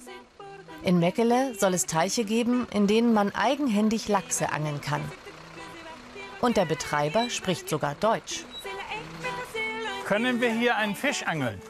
In 0.83 0.99
Meckele 0.99 1.55
soll 1.59 1.75
es 1.75 1.87
Teiche 1.87 2.25
geben, 2.25 2.67
in 2.73 2.87
denen 2.87 3.13
man 3.13 3.35
eigenhändig 3.35 4.09
Lachse 4.09 4.53
angeln 4.53 4.81
kann. 4.81 5.03
Und 6.41 6.57
der 6.57 6.65
Betreiber 6.65 7.29
spricht 7.29 7.69
sogar 7.69 7.95
Deutsch. 7.97 8.45
Können 10.07 10.41
wir 10.41 10.53
hier 10.53 10.77
einen 10.77 10.95
Fisch 10.95 11.23
angeln? 11.23 11.61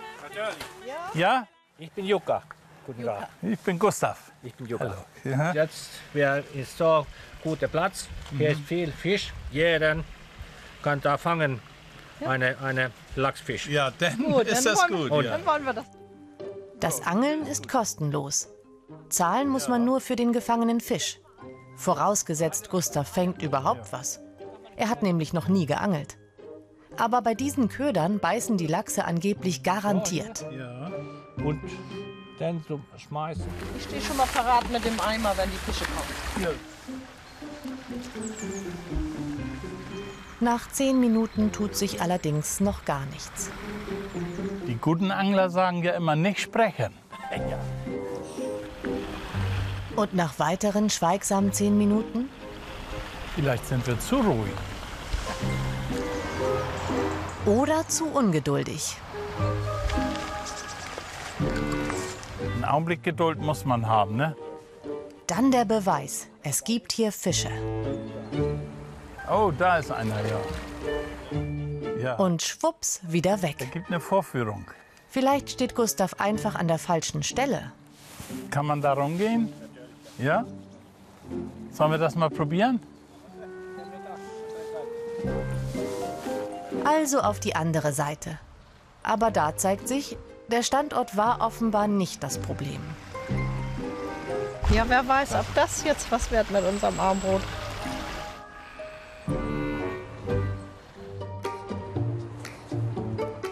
Ja? 1.15 1.47
Ich 1.79 1.91
bin 1.93 2.07
Jukka. 2.07 2.43
Guten 2.87 3.05
Tag. 3.05 3.29
Ich 3.43 3.59
bin 3.59 3.79
Gustav. 3.79 4.30
Ich 4.43 4.55
bin 4.55 4.67
Jukka. 4.67 4.97
Ja. 5.25 5.53
Jetzt 5.53 5.91
wäre 6.13 6.43
ist 6.55 6.79
so 6.79 7.07
guter 7.43 7.69
Platz. 7.69 8.09
Hier 8.37 8.51
ist 8.51 8.61
viel 8.63 8.91
Fisch. 8.91 9.33
Jeder 9.51 10.03
kann 10.83 11.01
da 11.01 11.17
fangen. 11.19 11.61
Eine, 12.25 12.57
eine 12.63 12.91
Lachsfisch. 13.17 13.67
Ja, 13.69 13.91
dann 13.99 14.17
Gut, 14.19 14.43
ist 14.47 14.67
dann 14.67 14.75
das 14.75 14.91
wollen- 14.91 15.09
gut. 15.11 15.25
Ja. 15.25 15.31
Dann 15.33 15.47
wollen 15.47 15.65
wir 15.65 15.73
das. 15.73 15.87
Das 16.79 17.07
Angeln 17.07 17.47
ist 17.47 17.69
kostenlos. 17.69 18.49
Zahlen 19.09 19.49
muss 19.49 19.69
man 19.69 19.85
nur 19.85 20.01
für 20.01 20.17
den 20.17 20.33
gefangenen 20.33 20.81
Fisch. 20.81 21.19
Vorausgesetzt, 21.77 22.69
Gustav 22.71 23.09
fängt 23.09 23.43
überhaupt 23.43 23.93
was. 23.93 24.21
Er 24.77 24.89
hat 24.91 25.03
nämlich 25.03 25.33
noch 25.33 25.49
nie 25.49 25.67
geangelt. 25.67 26.17
Aber 26.99 27.23
bei 27.23 27.35
diesen 27.35 27.69
Ködern 27.69 28.19
beißen 28.19 28.57
die 28.59 28.67
Lachse 28.67 29.05
angeblich 29.05 29.63
garantiert. 29.63 30.45
Ja. 30.53 30.91
Und 31.43 31.61
dann 32.41 32.65
so 32.67 32.81
schmeißen. 32.97 33.45
Ich 33.77 33.85
stehe 33.85 34.01
schon 34.01 34.17
mal 34.17 34.27
parat 34.27 34.69
mit 34.71 34.85
dem 34.85 34.99
Eimer, 35.01 35.33
wenn 35.37 35.51
die 35.51 35.57
Fische 35.57 35.85
kommen. 35.85 36.57
Nach 40.41 40.71
zehn 40.71 40.99
Minuten 40.99 41.53
tut 41.53 41.77
sich 41.77 42.01
allerdings 42.01 42.61
noch 42.61 42.85
gar 42.87 43.05
nichts. 43.07 43.51
Die 44.67 44.77
guten 44.77 45.11
Angler 45.11 45.51
sagen 45.51 45.83
ja 45.83 45.93
immer 45.93 46.17
nicht 46.17 46.41
sprechen. 46.41 46.95
Und 49.97 50.15
nach 50.15 50.39
weiteren 50.39 50.89
schweigsamen 50.89 51.53
zehn 51.53 51.77
Minuten 51.77 52.31
Vielleicht 53.35 53.67
sind 53.67 53.87
wir 53.87 53.99
zu 53.99 54.17
ruhig. 54.17 54.53
oder 57.47 57.87
zu 57.89 58.07
ungeduldig. 58.07 58.97
Augenblick 62.71 63.03
Geduld 63.03 63.39
muss 63.41 63.65
man 63.65 63.87
haben, 63.89 64.17
ne? 64.17 64.37
Dann 65.27 65.51
der 65.51 65.65
Beweis, 65.65 66.27
es 66.43 66.65
gibt 66.65 66.93
hier 66.93 67.13
Fische. 67.13 67.51
Oh, 69.31 69.53
da 69.57 69.79
ist 69.79 69.91
einer, 69.93 70.17
ja. 70.27 70.41
Ja, 72.03 72.15
Und 72.17 72.43
schwupps, 72.43 73.01
wieder 73.03 73.43
weg. 73.43 73.69
gibt 73.73 73.89
eine 73.89 74.01
Vorführung. 74.01 74.65
Vielleicht 75.09 75.51
steht 75.51 75.75
Gustav 75.75 76.15
einfach 76.19 76.55
an 76.55 76.69
der 76.69 76.79
falschen 76.79 77.23
Stelle. 77.23 77.73
Kann 78.51 78.67
man 78.67 78.81
da 78.81 78.93
rumgehen? 78.93 79.53
Ja? 80.19 80.45
Sollen 81.73 81.91
wir 81.91 81.99
das 81.99 82.15
mal 82.15 82.31
probieren? 82.31 82.81
Also 86.85 87.21
auf 87.21 87.41
die 87.41 87.55
andere 87.55 87.93
Seite. 87.93 88.39
Aber 89.03 89.31
da 89.31 89.57
zeigt 89.57 89.89
sich, 89.89 90.17
der 90.51 90.63
Standort 90.63 91.17
war 91.17 91.41
offenbar 91.41 91.89
nicht 91.89 92.23
das 92.23 92.39
Problem. 92.39 92.81
Ja, 94.73 94.85
wer 94.89 95.07
weiß, 95.07 95.35
ob 95.35 95.47
das 95.55 95.85
jetzt 95.85 96.11
was 96.13 96.31
wird 96.31 96.51
mit 96.51 96.65
unserem 96.65 96.99
Armbrot. 97.01 97.43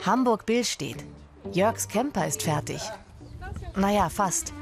Hamburg-Billstedt. 0.04 1.04
Jörgs 1.52 1.88
Camper 1.88 2.26
ist 2.26 2.42
fertig. 2.42 2.80
Naja, 3.74 4.08
fast. 4.08 4.52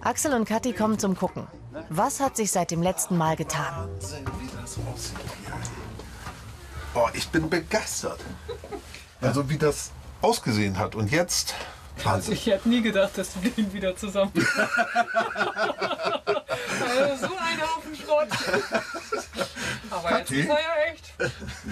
Axel 0.00 0.34
und 0.34 0.46
Kathi 0.46 0.72
kommen 0.72 0.98
zum 0.98 1.16
Gucken. 1.16 1.46
Was 1.88 2.20
hat 2.20 2.36
sich 2.36 2.50
seit 2.50 2.70
dem 2.70 2.82
letzten 2.82 3.16
Mal 3.16 3.36
getan? 3.36 3.88
Wahnsinn, 3.88 4.24
wie 4.40 4.48
das 4.60 4.78
aussieht 4.92 5.18
hier. 5.44 5.54
Oh, 6.94 7.08
ich 7.12 7.28
bin 7.28 7.48
begeistert. 7.48 8.20
Also 9.20 9.48
wie 9.48 9.58
das 9.58 9.92
ausgesehen 10.22 10.78
hat. 10.78 10.94
Und 10.94 11.10
jetzt. 11.10 11.54
Wahnsinn. 12.04 12.34
Ich 12.34 12.46
hätte 12.46 12.68
nie 12.68 12.80
gedacht, 12.82 13.16
dass 13.18 13.34
du 13.34 13.40
den 13.40 13.72
wieder 13.72 13.94
zusammen. 13.94 14.32
also 16.80 17.26
so 17.26 17.32
ein 17.36 17.60
Haufen 17.60 17.94
Schrott. 17.94 18.28
Aber 19.90 20.18
jetzt 20.18 20.28
Kathi? 20.28 20.40
ist 20.40 20.48
er 20.48 20.54
ja 20.54 20.74
echt. 20.90 21.12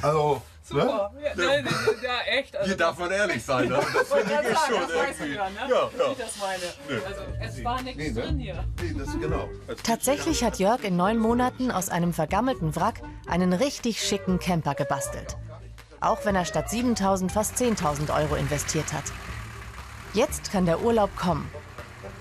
Also, 0.02 0.42
Super. 0.62 1.10
Ja, 1.20 1.30
nein, 1.34 1.66
ja, 2.00 2.20
echt. 2.38 2.54
Also, 2.54 2.68
Hier 2.68 2.76
darf 2.76 2.96
man 2.98 3.10
ehrlich 3.10 3.44
sein. 3.44 3.68
Ne? 3.68 3.80
Das 3.92 4.08
finde 4.12 4.32
ich 4.42 4.56
sagen, 4.56 4.72
schon 4.72 4.80
das 4.82 4.90
irgendwie. 5.18 5.34
ja, 5.34 5.50
ne? 5.50 5.56
Ja, 5.68 5.90
ja. 5.98 6.14
Das 6.16 6.36
meine. 6.38 7.04
Also, 7.06 7.22
es 7.40 7.64
war 7.64 7.82
nichts 7.82 7.98
Nee, 7.98 8.10
ne? 8.10 8.20
drin 8.22 8.38
hier. 8.38 8.64
Nee, 8.80 8.94
das 8.96 9.18
genau. 9.18 9.48
Tatsächlich 9.82 10.44
hat 10.44 10.58
Jörg 10.60 10.84
in 10.84 10.96
neun 10.96 11.18
Monaten 11.18 11.72
aus 11.72 11.88
einem 11.88 12.12
vergammelten 12.12 12.76
Wrack 12.76 13.02
einen 13.26 13.52
richtig 13.52 14.00
schicken 14.00 14.38
Camper 14.38 14.74
gebastelt. 14.76 15.36
Auch 16.00 16.24
wenn 16.24 16.34
er 16.34 16.46
statt 16.46 16.68
7.000 16.68 17.30
fast 17.30 17.56
10.000 17.56 18.14
Euro 18.14 18.34
investiert 18.34 18.92
hat. 18.92 19.04
Jetzt 20.14 20.50
kann 20.50 20.64
der 20.64 20.82
Urlaub 20.82 21.14
kommen. 21.14 21.50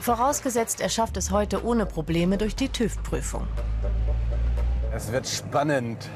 Vorausgesetzt, 0.01 0.81
er 0.81 0.89
schafft 0.89 1.15
es 1.15 1.31
heute 1.31 1.63
ohne 1.65 1.85
Probleme 1.85 2.37
durch 2.37 2.55
die 2.55 2.69
TÜV-Prüfung. 2.69 3.47
Es 4.93 5.11
wird 5.11 5.27
spannend. 5.27 6.09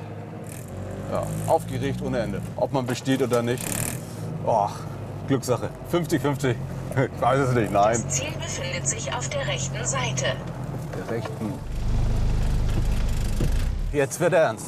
Ja, 1.10 1.26
aufgeregt 1.47 2.02
ohne 2.02 2.19
Ende. 2.19 2.41
Ob 2.58 2.73
man 2.73 2.86
besteht 2.86 3.21
oder 3.21 3.41
nicht. 3.41 3.63
Och, 4.45 4.71
Glückssache. 5.28 5.69
50-50. 5.91 6.56
Ich 6.95 7.21
weiß 7.21 7.39
es 7.39 7.56
nicht, 7.56 7.71
nein. 7.71 8.04
Ziel 8.10 8.32
befindet 8.32 8.88
sich 8.88 9.13
auf 9.13 9.30
der 9.30 9.47
rechten 9.47 9.86
Seite. 9.86 10.36
Der 10.97 11.15
rechten. 11.15 11.54
Jetzt 13.93 14.19
wird 14.19 14.34
ernst. 14.34 14.67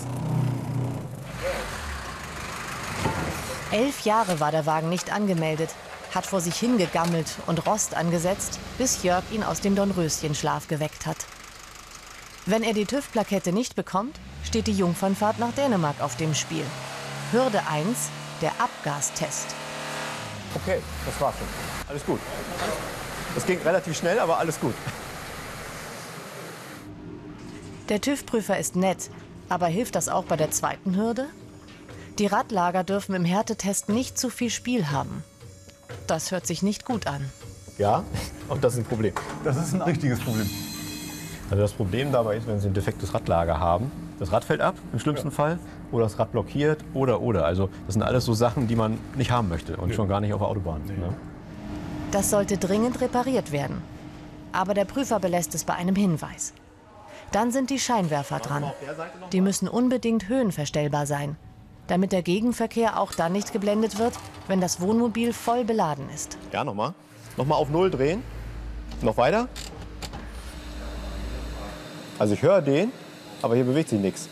Elf 3.72 4.06
Jahre 4.06 4.40
war 4.40 4.52
der 4.52 4.66
Wagen 4.66 4.90
nicht 4.90 5.12
angemeldet, 5.12 5.72
hat 6.14 6.26
vor 6.26 6.40
sich 6.40 6.56
hingegammelt 6.56 7.28
und 7.48 7.66
Rost 7.66 7.96
angesetzt, 7.96 8.60
bis 8.78 9.04
Jörg 9.04 9.24
ihn 9.32 9.44
aus 9.44 9.60
dem 9.60 9.76
Dornröschenschlaf 9.76 10.68
geweckt 10.68 11.06
hat. 11.06 11.18
Wenn 12.46 12.64
er 12.64 12.74
die 12.74 12.86
TÜV-Plakette 12.86 13.52
nicht 13.52 13.76
bekommt, 13.76 14.20
steht 14.44 14.68
die 14.68 14.78
Jungfernfahrt 14.78 15.40
nach 15.40 15.52
Dänemark 15.54 16.00
auf 16.00 16.16
dem 16.16 16.36
Spiel. 16.36 16.64
Hürde 17.32 17.62
1, 17.68 18.10
der 18.42 18.52
Abgastest. 18.60 19.48
Okay, 20.54 20.80
das 21.06 21.20
war's 21.20 21.36
schon. 21.38 21.48
Alles 21.90 22.06
gut. 22.06 22.20
Das 23.34 23.46
ging 23.46 23.60
relativ 23.62 23.98
schnell, 23.98 24.20
aber 24.20 24.38
alles 24.38 24.60
gut. 24.60 24.76
Der 27.90 28.00
TÜV-Prüfer 28.00 28.58
ist 28.58 28.76
nett, 28.76 29.10
aber 29.50 29.68
hilft 29.68 29.96
das 29.96 30.08
auch 30.08 30.24
bei 30.24 30.38
der 30.38 30.52
zweiten 30.52 30.96
Hürde? 30.96 31.28
Die 32.18 32.28
Radlager 32.28 32.86
dürfen 32.86 33.14
im 33.14 33.26
Härtetest 33.26 33.90
nicht 33.90 34.18
zu 34.18 34.30
viel 34.30 34.50
Spiel 34.50 34.90
haben. 34.90 35.24
Das 36.08 36.32
hört 36.32 36.48
sich 36.48 36.64
nicht 36.64 36.86
gut 36.86 37.08
an. 37.08 37.30
Ja, 37.78 38.04
und 38.48 38.64
das 38.64 38.74
ist 38.74 38.80
ein 38.80 38.86
Problem. 38.86 39.14
Das 39.44 39.58
ist 39.58 39.74
ein 39.74 39.82
richtiges 39.82 40.22
Problem. 40.22 40.50
Also 41.50 41.62
das 41.62 41.74
Problem 41.74 42.14
dabei 42.14 42.38
ist, 42.38 42.48
wenn 42.48 42.60
Sie 42.60 42.68
ein 42.68 42.74
defektes 42.74 43.14
Radlager 43.14 43.60
haben, 43.60 43.92
das 44.18 44.32
Rad 44.32 44.46
fällt 44.46 44.62
ab 44.62 44.76
im 44.94 45.00
schlimmsten 45.00 45.30
Fall 45.30 45.60
oder 45.92 46.06
das 46.06 46.18
Rad 46.18 46.32
blockiert 46.32 46.86
oder 46.94 47.20
oder. 47.20 47.46
Also 47.46 47.70
das 47.86 47.96
sind 47.96 48.04
alles 48.04 48.24
so 48.24 48.34
Sachen, 48.34 48.68
die 48.68 48.78
man 48.78 48.98
nicht 49.16 49.32
haben 49.32 49.50
möchte 49.50 49.76
und 49.76 49.94
schon 49.94 50.08
gar 50.08 50.22
nicht 50.22 50.34
auf 50.34 50.40
der 50.40 50.48
Autobahn. 50.48 50.86
Ne? 50.86 51.14
Das 52.12 52.30
sollte 52.30 52.58
dringend 52.58 53.02
repariert 53.02 53.52
werden. 53.52 53.82
Aber 54.54 54.74
der 54.74 54.86
Prüfer 54.86 55.20
belässt 55.20 55.54
es 55.54 55.66
bei 55.66 55.74
einem 55.74 55.98
Hinweis. 55.98 56.54
Dann 57.34 57.52
sind 57.52 57.70
die 57.70 57.80
Scheinwerfer 57.80 58.40
dran. 58.40 58.72
Die 59.34 59.42
müssen 59.42 59.68
unbedingt 59.68 60.30
höhenverstellbar 60.30 61.06
sein, 61.06 61.36
damit 61.88 62.12
der 62.12 62.22
Gegenverkehr 62.22 63.00
auch 63.00 63.14
dann 63.14 63.32
nicht 63.32 63.54
geblendet 63.54 64.00
wird, 64.00 64.14
wenn 64.48 64.62
das 64.62 64.82
Wohnmobil 64.82 65.34
voll 65.34 65.64
beladen 65.64 66.10
ist. 66.14 66.38
Ja, 66.52 66.64
nochmal. 66.64 66.94
Nochmal 67.38 67.58
auf 67.58 67.70
Null 67.70 67.92
drehen. 67.92 68.24
Noch 69.02 69.18
weiter. 69.18 69.48
Also 72.18 72.34
ich 72.34 72.42
höre 72.42 72.62
den, 72.62 72.92
aber 73.42 73.56
hier 73.56 73.66
bewegt 73.66 73.90
sich 73.90 74.00
nichts. 74.00 74.30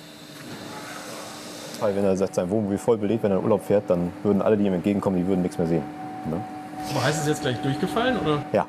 Weil 1.79 1.95
wenn 1.95 2.05
er 2.05 2.15
sagt, 2.15 2.35
sein 2.35 2.49
Wohnmobil 2.49 2.77
voll 2.77 2.97
belegt, 2.97 3.23
wenn 3.23 3.31
er 3.31 3.39
in 3.39 3.43
Urlaub 3.43 3.65
fährt, 3.65 3.89
dann 3.89 4.13
würden 4.23 4.41
alle, 4.41 4.55
die 4.57 4.65
ihm 4.65 4.73
entgegenkommen, 4.73 5.17
die 5.17 5.27
würden 5.27 5.41
nichts 5.41 5.57
mehr 5.57 5.67
sehen. 5.67 5.83
Ne? 6.29 6.41
Aber 6.89 7.03
heißt 7.03 7.21
es 7.21 7.27
jetzt 7.27 7.41
gleich 7.41 7.61
durchgefallen 7.61 8.17
oder? 8.19 8.45
Ja. 8.53 8.67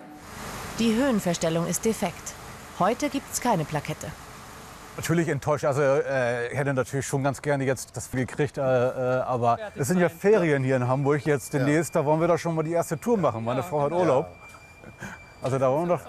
Die 0.79 0.95
Höhenverstellung 0.95 1.67
ist 1.69 1.85
defekt. 1.85 2.35
Heute 2.81 3.09
gibt 3.09 3.33
es 3.33 3.41
keine 3.41 3.65
Plakette. 3.65 4.09
Natürlich 4.97 5.29
enttäuscht. 5.29 5.65
Also 5.65 5.83
äh, 5.83 6.53
ich 6.53 6.59
hätte 6.59 6.73
natürlich 6.73 7.07
schon 7.07 7.25
ganz 7.25 7.43
gerne 7.43 7.65
jetzt 7.65 7.97
das 7.97 8.11
gekriegt, 8.11 8.59
äh, 8.59 8.61
äh, 8.61 9.21
aber 9.23 9.59
es 9.75 9.89
sind 9.89 9.99
ja 9.99 10.09
Ferien 10.09 10.63
hier 10.63 10.77
in 10.77 10.87
Hamburg 10.87 11.27
jetzt 11.27 11.53
demnächst. 11.53 11.97
Da 11.97 12.05
wollen 12.05 12.21
wir 12.21 12.29
doch 12.29 12.39
schon 12.39 12.55
mal 12.55 12.63
die 12.63 12.73
erste 12.73 12.99
Tour 12.99 13.17
machen. 13.17 13.45
Meine 13.45 13.63
Frau 13.63 13.83
hat 13.83 13.93
Urlaub. 13.93 14.29
Also 15.43 15.59
da 15.59 15.71
wollen 15.71 15.89
wir 15.89 15.97
doch. 15.97 16.05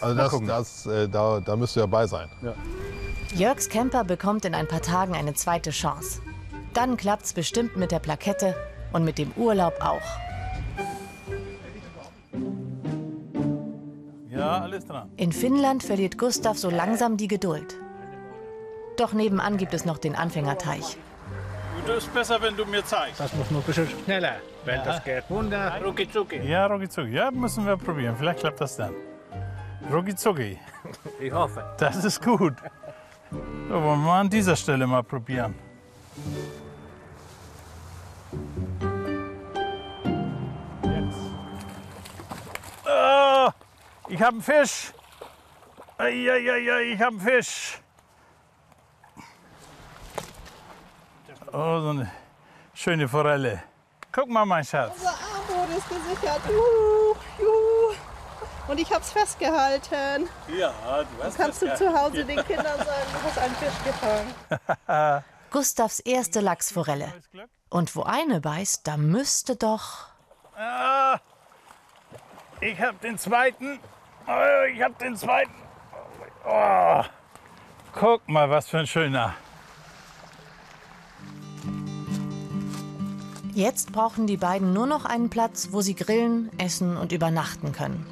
Also 0.00 0.14
das, 0.14 0.84
das, 0.84 0.86
äh, 0.86 1.08
da, 1.08 1.40
da 1.40 1.56
müsst 1.56 1.76
ihr 1.76 1.80
dabei 1.80 2.06
sein. 2.06 2.28
Jörgs 3.34 3.68
Camper 3.68 4.04
bekommt 4.04 4.44
in 4.44 4.54
ein 4.54 4.68
paar 4.68 4.82
Tagen 4.82 5.14
eine 5.14 5.34
zweite 5.34 5.70
Chance. 5.70 6.20
Dann 6.74 6.96
klappt's 6.96 7.32
bestimmt 7.32 7.76
mit 7.76 7.90
der 7.90 7.98
Plakette 7.98 8.54
und 8.92 9.04
mit 9.04 9.18
dem 9.18 9.32
Urlaub 9.36 9.74
auch. 9.80 10.02
In 15.16 15.32
Finnland 15.32 15.82
verliert 15.82 16.18
Gustav 16.18 16.58
so 16.58 16.70
langsam 16.70 17.16
die 17.16 17.28
Geduld. 17.28 17.76
Doch 18.96 19.12
nebenan 19.12 19.56
gibt 19.56 19.74
es 19.74 19.84
noch 19.84 19.98
den 19.98 20.14
Anfängerteich. 20.14 20.96
Das 21.86 21.98
ist 21.98 22.14
besser, 22.14 22.40
wenn 22.40 22.56
du 22.56 22.64
mir 22.64 22.84
zeigst. 22.84 23.20
Das 23.20 23.34
muss 23.34 23.50
nur 23.50 23.60
ein 23.60 23.66
bisschen 23.66 23.88
schneller. 24.04 24.36
Wenn 24.64 24.82
das 24.84 25.04
geht, 25.04 25.24
wunder, 25.28 25.78
rucki 25.84 26.10
zucki. 26.10 26.40
Ja, 26.48 26.66
rucki 26.66 26.88
zucki. 26.88 27.10
Ja, 27.10 27.30
müssen 27.30 27.66
wir 27.66 27.76
probieren. 27.76 28.16
Vielleicht 28.16 28.40
klappt 28.40 28.60
das 28.60 28.76
dann. 28.76 28.94
Rucki 29.92 30.14
zucki. 30.14 30.58
Ich 31.20 31.32
hoffe. 31.32 31.64
Das 31.78 32.02
ist 32.04 32.22
gut. 32.22 32.54
So, 33.30 33.82
wollen 33.82 34.02
wir 34.04 34.12
an 34.12 34.30
dieser 34.30 34.56
Stelle 34.56 34.86
mal 34.86 35.02
probieren. 35.02 35.54
Ich 44.14 44.22
habe 44.22 44.34
einen 44.34 44.42
Fisch. 44.42 44.92
Eieiei, 45.98 46.92
ich 46.92 47.00
habe 47.00 47.16
einen 47.16 47.20
Fisch. 47.20 47.80
Oh, 51.52 51.80
so 51.80 51.88
eine 51.90 52.10
schöne 52.74 53.08
Forelle. 53.08 53.62
Guck 54.12 54.28
mal, 54.28 54.44
mein 54.44 54.64
Schatz. 54.64 54.92
Unser 54.94 55.10
Armboot 55.10 55.76
ist 55.76 55.88
gesichert. 55.88 56.40
Juhu, 56.48 57.16
juhu. 57.38 57.94
Und 58.68 58.78
ich 58.78 58.92
hab's 58.92 59.10
festgehalten. 59.10 60.28
Ja, 60.48 60.72
du 61.02 61.06
Dann 61.20 61.34
kannst 61.34 61.62
du 61.62 61.76
zu 61.76 61.92
Hause 61.92 62.24
den 62.24 62.44
Kindern 62.44 62.78
sagen, 62.78 63.08
du 63.12 63.22
hast 63.22 63.38
einen 63.38 63.54
Fisch 63.56 63.84
gefangen. 63.84 65.24
Gustavs 65.50 65.98
erste 66.00 66.40
Lachsforelle. 66.40 67.12
Und 67.68 67.96
wo 67.96 68.04
eine 68.04 68.40
beißt, 68.40 68.86
da 68.86 68.96
müsste 68.96 69.56
doch. 69.56 70.08
Ah, 70.56 71.18
ich 72.60 72.80
hab 72.80 73.00
den 73.00 73.18
zweiten. 73.18 73.80
Oh, 74.26 74.64
ich 74.72 74.82
hab 74.82 74.98
den 74.98 75.16
zweiten. 75.16 75.52
Oh, 76.46 77.02
guck 77.92 78.28
mal, 78.28 78.48
was 78.50 78.68
für 78.68 78.78
ein 78.78 78.86
schöner. 78.86 79.34
Jetzt 83.54 83.92
brauchen 83.92 84.26
die 84.26 84.36
beiden 84.36 84.72
nur 84.72 84.86
noch 84.86 85.04
einen 85.04 85.30
Platz, 85.30 85.68
wo 85.70 85.80
sie 85.80 85.94
grillen, 85.94 86.50
essen 86.58 86.96
und 86.96 87.12
übernachten 87.12 87.72
können. 87.72 88.04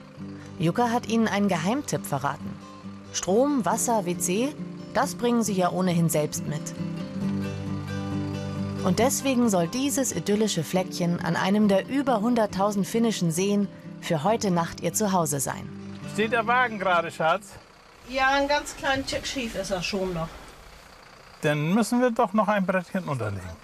Jukka 0.59 0.91
hat 0.91 1.09
ihnen 1.09 1.27
einen 1.27 1.49
Geheimtipp 1.49 2.07
verraten. 2.07 2.55
Strom, 3.13 3.65
Wasser, 3.65 4.07
WC, 4.07 4.55
das 4.95 5.17
bringen 5.17 5.43
sie 5.43 5.55
ja 5.55 5.71
ohnehin 5.71 6.09
selbst 6.09 6.47
mit. 6.47 6.63
Und 8.85 8.99
deswegen 8.99 9.49
soll 9.49 9.67
dieses 9.69 10.15
idyllische 10.15 10.63
Fleckchen 10.63 11.21
an 11.21 11.37
einem 11.37 11.69
der 11.69 11.89
über 11.89 12.19
100.000 12.19 12.85
finnischen 12.85 13.31
Seen 13.31 13.69
für 14.01 14.25
heute 14.25 14.51
Nacht 14.51 14.81
ihr 14.81 14.93
Zuhause 14.93 15.41
sein. 15.41 15.82
Steht 16.13 16.33
der 16.33 16.47
Wagen 16.47 16.79
gerade, 16.79 17.11
Schatz? 17.11 17.53
Ja, 18.09 18.29
einen 18.33 18.47
ganz 18.47 18.77
kleinen 18.77 19.07
Tick 19.07 19.27
schief 19.27 19.55
ist 19.55 19.71
er 19.71 19.83
schon 19.83 20.13
noch. 20.13 20.29
Dann 21.41 21.73
müssen 21.73 22.03
wir 22.03 22.11
doch 22.11 22.35
noch 22.35 22.49
ein 22.49 22.67
Brettchen 22.67 23.09
unterlegen. 23.09 23.57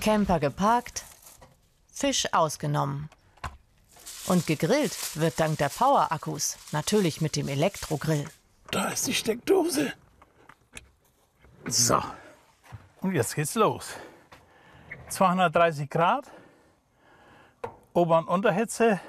Camper 0.00 0.38
geparkt, 0.38 1.04
Fisch 1.92 2.32
ausgenommen. 2.32 3.08
Und 4.26 4.46
gegrillt 4.46 4.96
wird 5.16 5.40
dank 5.40 5.58
der 5.58 5.68
Power-Akkus, 5.68 6.58
natürlich 6.70 7.20
mit 7.20 7.34
dem 7.34 7.48
Elektrogrill. 7.48 8.24
Da 8.70 8.88
ist 8.90 9.08
die 9.08 9.14
Steckdose. 9.14 9.92
So. 11.66 12.00
Und 13.00 13.14
jetzt 13.14 13.34
geht's 13.34 13.56
los. 13.56 13.94
230 15.08 15.90
Grad. 15.90 16.30
Ober- 17.94 18.18
und 18.18 18.28
Unterhitze. 18.28 19.00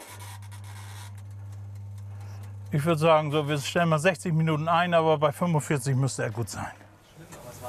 Ich 2.72 2.84
würde 2.86 3.00
sagen, 3.00 3.32
so, 3.32 3.48
wir 3.48 3.58
stellen 3.60 3.90
mal 3.90 4.00
60 4.00 4.34
Minuten 4.34 4.68
ein, 4.68 4.94
aber 4.94 5.18
bei 5.18 5.32
45 5.32 5.96
müsste 5.96 6.24
er 6.24 6.32
gut 6.32 6.50
sein. 6.50 6.72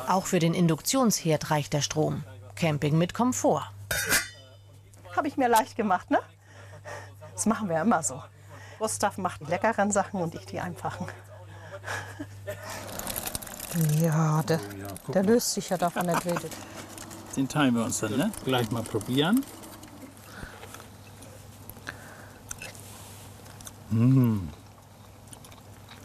Auch 0.09 0.27
für 0.27 0.39
den 0.39 0.55
Induktionsherd 0.55 1.51
reicht 1.51 1.73
der 1.73 1.83
Strom. 1.83 2.25
Camping 2.57 2.97
mit 2.99 3.15
Komfort. 3.15 3.71
Habe 5.17 5.29
ich 5.29 5.37
mir 5.37 5.49
leicht 5.49 5.77
gemacht, 5.77 6.11
ne? 6.11 6.21
Das 7.35 7.47
machen 7.47 7.69
wir 7.69 7.81
immer 7.81 8.03
so. 8.03 8.23
Gustav 8.79 9.19
macht 9.19 9.41
die 9.43 9.47
leckeren 9.47 9.91
Sachen 9.91 10.21
und 10.21 10.35
ich 10.35 10.47
die 10.47 10.61
einfachen. 10.61 11.07
Ja, 14.01 14.43
der, 14.43 14.61
der 15.09 15.23
löst 15.23 15.53
sich 15.55 15.69
ja 15.71 15.77
davon 15.77 16.09
redet. 16.09 16.53
Den 17.37 17.49
teilen 17.49 17.75
wir 17.75 17.85
uns 17.85 17.99
dann, 17.99 18.17
ne? 18.17 18.31
Gleich 18.45 18.71
mal 18.71 18.83
probieren. 18.83 19.45
Mmh. 23.95 24.41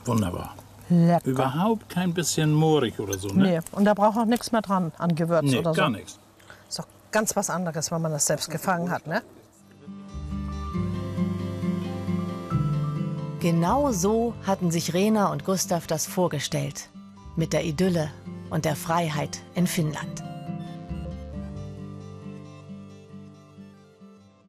Wunderbar. 0.05 0.55
Lecker. 0.89 1.27
Überhaupt 1.27 1.89
kein 1.89 2.13
bisschen 2.13 2.53
moorig 2.53 2.99
oder 2.99 3.17
so, 3.17 3.27
ne? 3.29 3.43
Nee, 3.43 3.59
und 3.73 3.85
da 3.85 3.93
braucht 3.93 4.17
auch 4.17 4.25
nichts 4.25 4.51
mehr 4.51 4.61
dran 4.61 4.91
an 4.97 5.13
Gewürz 5.15 5.43
Nee, 5.43 5.59
oder 5.59 5.73
so. 5.73 5.81
gar 5.81 5.89
nichts. 5.89 6.17
Ist 6.67 6.79
doch 6.79 6.87
ganz 7.11 7.35
was 7.35 7.49
anderes, 7.49 7.91
wenn 7.91 8.01
man 8.01 8.11
das 8.11 8.25
selbst 8.25 8.49
gefangen 8.49 8.89
hat, 8.89 9.05
ne? 9.05 9.21
Genau 13.39 13.91
so 13.91 14.33
hatten 14.45 14.69
sich 14.71 14.93
Rena 14.93 15.31
und 15.31 15.45
Gustav 15.45 15.87
das 15.87 16.05
vorgestellt. 16.05 16.89
Mit 17.35 17.53
der 17.53 17.63
Idylle 17.63 18.09
und 18.49 18.65
der 18.65 18.75
Freiheit 18.75 19.39
in 19.55 19.65
Finnland. 19.67 20.23